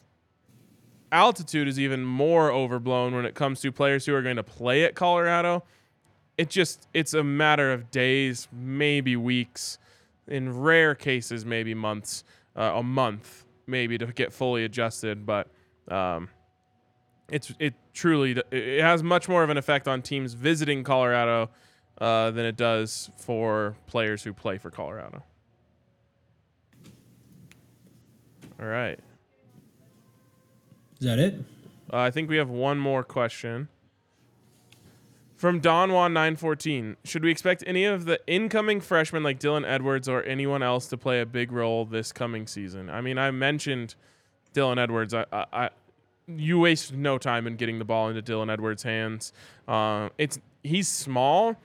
[1.12, 4.84] altitude is even more overblown when it comes to players who are going to play
[4.84, 5.64] at Colorado.
[6.38, 9.78] It just it's a matter of days, maybe weeks,
[10.28, 12.24] in rare cases, maybe months
[12.56, 15.48] uh, a month maybe to get fully adjusted, but
[15.90, 16.30] um,
[17.30, 21.50] it's it truly it has much more of an effect on teams visiting Colorado
[22.00, 25.24] uh, than it does for players who play for Colorado.
[28.60, 29.00] All right.
[31.00, 31.36] Is that it?
[31.92, 33.68] Uh, I think we have one more question.
[35.36, 40.10] From Don Juan 914, should we expect any of the incoming freshmen like Dylan Edwards
[40.10, 42.90] or anyone else to play a big role this coming season?
[42.90, 43.94] I mean, I mentioned
[44.56, 45.14] Dylan Edwards.
[45.14, 45.70] I, I, I
[46.28, 49.34] you waste no time in getting the ball into Dylan Edwards' hands.
[49.68, 51.56] Uh, it's he's small,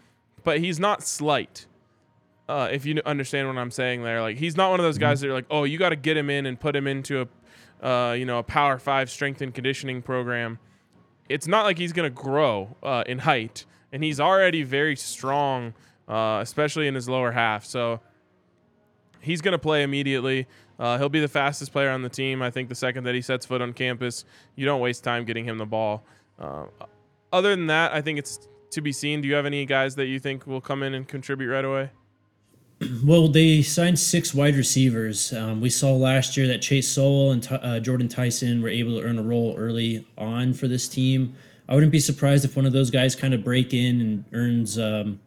[0.45, 1.67] but he's not slight.
[2.49, 5.21] Uh, if you understand what I'm saying there, like he's not one of those guys
[5.21, 7.27] that are like, oh, you got to get him in and put him into
[7.83, 10.59] a, uh, you know, a Power Five strength and conditioning program
[11.33, 15.75] it's not like he's going to grow uh, in height, and he's already very strong,
[16.09, 17.65] uh, especially in his lower half.
[17.65, 18.01] So
[19.21, 20.47] he's going to play immediately.
[20.79, 22.43] Uh, he'll be the fastest player on the team.
[22.43, 24.25] I think the second that he sets foot on campus,
[24.57, 26.05] you don't waste time getting him the ball.
[26.39, 26.65] Uh,
[27.33, 29.21] other than that, I think it's to be seen.
[29.21, 31.91] Do you have any guys that you think will come in and contribute right away?
[33.05, 35.33] Well, they signed six wide receivers.
[35.33, 39.07] Um, we saw last year that Chase Sowell and uh, Jordan Tyson were able to
[39.07, 41.35] earn a role early on for this team.
[41.69, 44.79] I wouldn't be surprised if one of those guys kind of break in and earns,
[44.79, 45.21] um,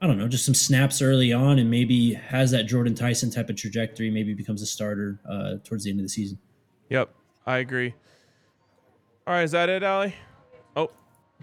[0.00, 3.48] I don't know, just some snaps early on and maybe has that Jordan Tyson type
[3.48, 6.38] of trajectory, maybe becomes a starter uh, towards the end of the season.
[6.90, 7.10] Yep,
[7.46, 7.94] I agree.
[9.26, 10.14] All right, is that it, Ali?
[10.76, 10.90] Oh,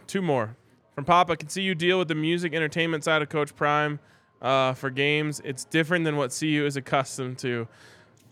[0.06, 0.56] two more.
[0.94, 4.00] From Pop, I can see you deal with the music entertainment side of Coach Prime
[4.42, 5.42] uh, for games.
[5.44, 7.68] It's different than what CU is accustomed to.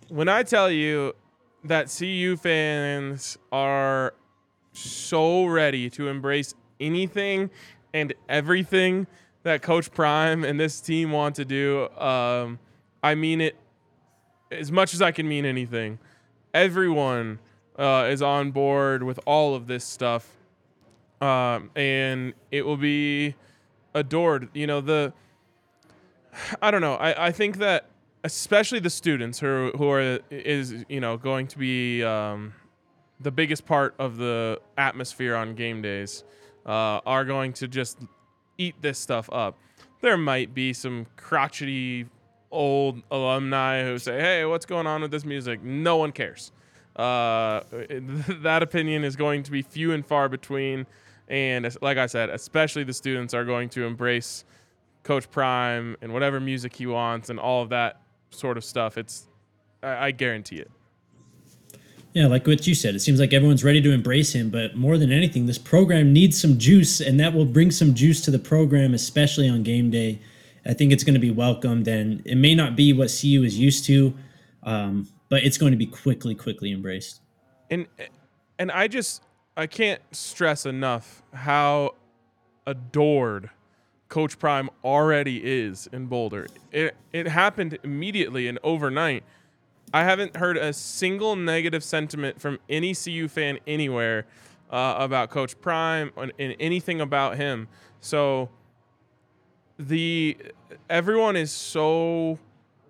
[0.10, 1.14] When I tell you
[1.64, 4.14] that CU fans are
[4.74, 7.50] so ready to embrace anything
[7.94, 9.08] and everything
[9.44, 12.60] that Coach Prime and this team want to do, um,
[13.04, 13.56] I mean it
[14.52, 16.00] as much as I can mean anything.
[16.54, 17.40] Everyone
[17.78, 20.30] uh, is on board with all of this stuff,
[21.22, 23.36] um, and it will be
[23.94, 24.50] adored.
[24.54, 25.14] You know the
[26.62, 26.96] I don't know.
[26.96, 27.88] I, I think that
[28.24, 32.54] especially the students who who are is you know going to be um,
[33.20, 36.24] the biggest part of the atmosphere on game days
[36.66, 38.00] uh, are going to just
[38.62, 39.58] eat this stuff up.
[40.02, 42.08] There might be some crotchety
[42.52, 46.52] old alumni who say, "Hey, what's going on with this music?" No one cares.
[46.96, 47.62] Uh,
[48.42, 50.86] that opinion is going to be few and far between,
[51.28, 54.44] and like I said, especially the students are going to embrace
[55.04, 58.98] Coach Prime and whatever music he wants and all of that sort of stuff.
[58.98, 59.28] It's
[59.82, 60.72] I, I guarantee it.
[62.14, 64.98] Yeah, like what you said, it seems like everyone's ready to embrace him, but more
[64.98, 68.40] than anything, this program needs some juice, and that will bring some juice to the
[68.40, 70.20] program, especially on game day.
[70.66, 73.58] I think it's going to be welcomed, and it may not be what CU is
[73.58, 74.14] used to,
[74.64, 77.22] um, but it's going to be quickly, quickly embraced.
[77.70, 77.88] And
[78.60, 79.24] and I just
[79.56, 81.96] I can't stress enough how
[82.68, 83.50] adored
[84.10, 86.48] Coach Prime already is in Boulder.
[86.72, 89.24] It it happened immediately and overnight.
[89.94, 94.26] I haven't heard a single negative sentiment from any CU fan anywhere
[94.70, 97.68] uh, about Coach Prime and, anything about him.
[98.00, 98.50] So
[99.78, 100.38] the
[100.90, 102.40] everyone is so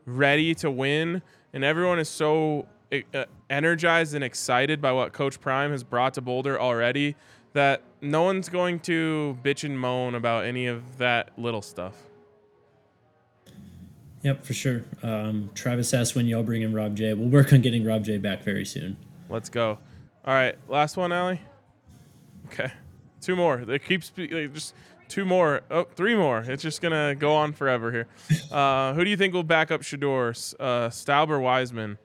[0.05, 1.21] ready to win,
[1.53, 6.21] and everyone is so uh, energized and excited by what Coach Prime has brought to
[6.21, 7.15] Boulder already
[7.53, 11.95] that no one's going to bitch and moan about any of that little stuff.
[14.23, 14.83] Yep, for sure.
[15.01, 17.13] Um, Travis asked when y'all bring in Rob J.
[17.13, 18.97] We'll work on getting Rob J back very soon.
[19.29, 19.79] Let's go.
[20.25, 21.41] All right, last one, Ali.
[22.47, 22.71] Okay,
[23.21, 23.57] two more.
[23.65, 24.75] They keep spe- just
[25.07, 25.61] two more.
[25.71, 26.39] Oh, three more.
[26.39, 28.07] It's just gonna go on forever here.
[28.51, 30.53] Uh, who do you think will back up Shedeur?
[30.59, 31.97] Uh, Staub or Wiseman?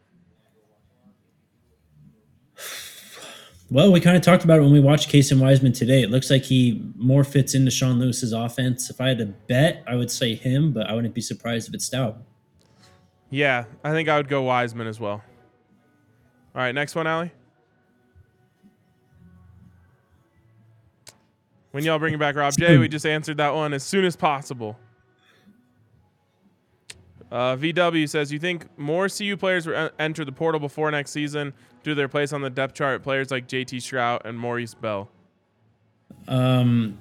[3.68, 6.00] Well, we kind of talked about it when we watched Kason Wiseman today.
[6.02, 8.90] It looks like he more fits into Sean Lewis's offense.
[8.90, 11.74] If I had to bet, I would say him, but I wouldn't be surprised if
[11.74, 12.22] it's Staub.
[13.28, 15.24] Yeah, I think I would go Wiseman as well.
[16.54, 17.32] All right, next one, Ali.
[21.72, 24.78] When y'all bringing back Rob J, we just answered that one as soon as possible.
[27.30, 31.52] Uh, VW says, "You think more CU players will enter the portal before next season
[31.82, 33.02] due to their place on the depth chart?
[33.02, 35.10] Players like JT Shrout and Maurice Bell."
[36.28, 36.98] Um,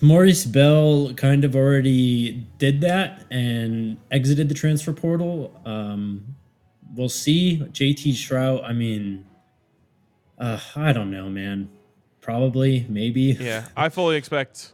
[0.00, 5.58] Maurice Bell kind of already did that and exited the transfer portal.
[5.64, 6.36] Um,
[6.94, 7.58] we'll see.
[7.58, 8.64] JT Shrout.
[8.64, 9.24] I mean,
[10.38, 11.70] uh, I don't know, man.
[12.20, 13.36] Probably, maybe.
[13.40, 14.72] Yeah, I fully expect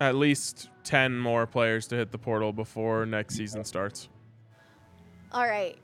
[0.00, 4.08] at least 10 more players to hit the portal before next season starts.
[5.32, 5.76] All right.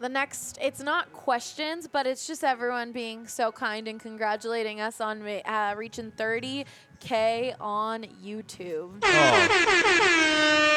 [0.00, 5.00] The next, it's not questions, but it's just everyone being so kind and congratulating us
[5.00, 8.98] on uh, reaching 30K on YouTube.
[9.02, 9.46] Oh.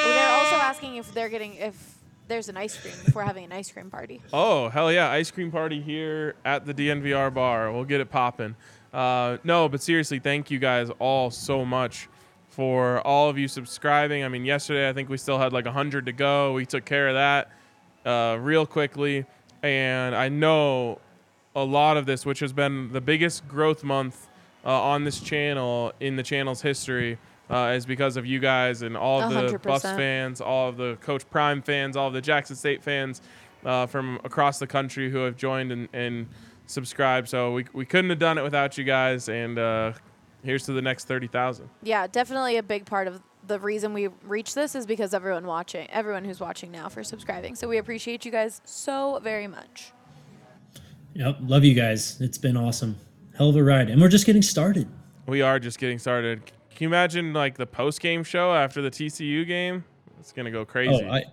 [0.06, 1.96] They're also asking if they're getting, if
[2.28, 4.22] there's an ice cream, if we're having an ice cream party.
[4.32, 5.10] Oh, hell yeah.
[5.10, 7.72] Ice cream party here at the DNVR bar.
[7.72, 8.56] We'll get it popping.
[8.94, 12.08] Uh, no, but seriously, thank you guys all so much
[12.50, 14.24] for all of you subscribing.
[14.24, 16.54] I mean, yesterday I think we still had like 100 to go.
[16.54, 17.52] We took care of that
[18.06, 19.26] uh, real quickly.
[19.62, 21.00] And I know
[21.56, 24.28] a lot of this, which has been the biggest growth month
[24.66, 27.18] uh, on this channel in the channel's history,
[27.50, 29.62] uh, is because of you guys and all of the 100%.
[29.64, 33.22] Buffs fans, all of the Coach Prime fans, all of the Jackson State fans
[33.66, 36.28] uh, from across the country who have joined and, and
[36.68, 37.28] subscribe.
[37.28, 39.30] So we, we couldn't have done it without you guys.
[39.30, 39.94] And uh,
[40.44, 41.70] here's to the next 30,000.
[41.84, 45.90] Yeah, definitely a big part of the reason we reached this is because everyone watching,
[45.90, 47.56] everyone who's watching now for subscribing.
[47.56, 49.92] So we appreciate you guys so very much.
[51.14, 52.20] Yep, love you guys.
[52.22, 52.98] It's been awesome.
[53.38, 53.90] Hell of a ride.
[53.90, 54.88] And we're just getting started.
[55.26, 56.46] We are just getting started.
[56.46, 59.84] Can you imagine like the post game show after the TCU game?
[60.20, 61.04] It's gonna go crazy.
[61.06, 61.24] Oh, I,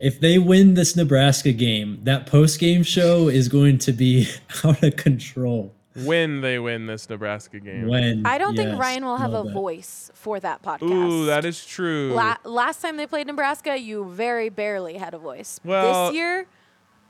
[0.00, 4.28] if they win this Nebraska game, that post game show is going to be
[4.64, 5.74] out of control.
[5.94, 7.86] When they win this Nebraska game.
[7.88, 9.52] When I don't think Ryan will have a that.
[9.52, 10.82] voice for that podcast.
[10.90, 12.12] Ooh, that is true.
[12.14, 15.60] La- last time they played Nebraska, you very barely had a voice.
[15.64, 16.46] Well- this year,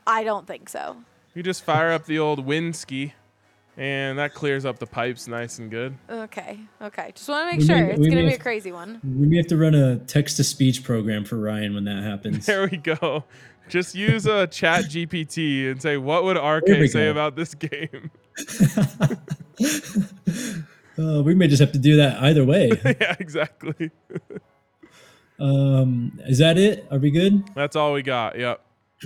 [0.07, 0.97] I don't think so.
[1.35, 3.13] you just fire up the old Winsky,
[3.77, 5.97] and that clears up the pipes nice and good.
[6.11, 7.13] Okay, okay.
[7.15, 9.01] Just want to make We sure may- it's gonna be a crazy one.
[9.05, 12.45] We may have to run a text to speech program for Ryan when that happens.
[12.53, 13.25] There we go.
[13.69, 17.11] Just use a chat GPT and say, what would There RK say go.
[17.13, 18.11] about this game?
[20.99, 22.71] Uh, we may just have to do that either way.
[22.85, 23.91] yeah, exactly.
[25.41, 26.87] um, is that it?
[26.91, 27.45] Are we good?
[27.55, 28.39] That's all we got.
[28.39, 28.61] Yep.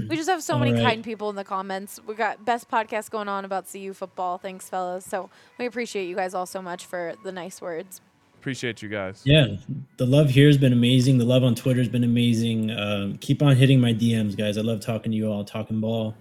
[0.09, 0.83] We just have so All many right.
[0.83, 2.01] kind people in the comments.
[2.07, 4.37] We got best podcast going on about CU football.
[4.37, 5.07] Thanks, fellas.
[5.07, 8.03] So we appreciate you guys all so much for the nice words.
[8.39, 9.23] Appreciate you guys.
[9.25, 9.57] Yeah,
[9.97, 11.19] the love here has been amazing.
[11.19, 12.71] The love on Twitter has been amazing.
[12.71, 14.59] Um, keep on hitting my DMs, guys.
[14.59, 16.15] I love talking to you all, talking ball.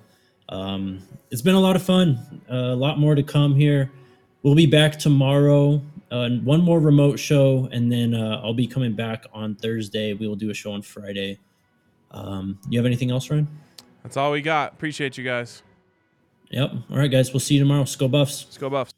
[0.50, 2.41] Um, it's been a lot of fun.
[2.50, 3.91] Uh, a lot more to come here.
[4.43, 5.82] We'll be back tomorrow.
[6.12, 10.14] Uh, one more remote show, and then uh, I'll be coming back on Thursday.
[10.14, 11.39] We will do a show on Friday.
[12.12, 13.48] Um, you have anything else, Ryan?
[14.04, 14.74] That's all we got.
[14.74, 15.64] Appreciate you guys.
[16.52, 16.72] Yep.
[16.91, 17.34] All right, guys.
[17.34, 17.84] We'll see you tomorrow.
[17.84, 18.46] Sko Buffs.
[18.46, 18.95] Let's go Buffs.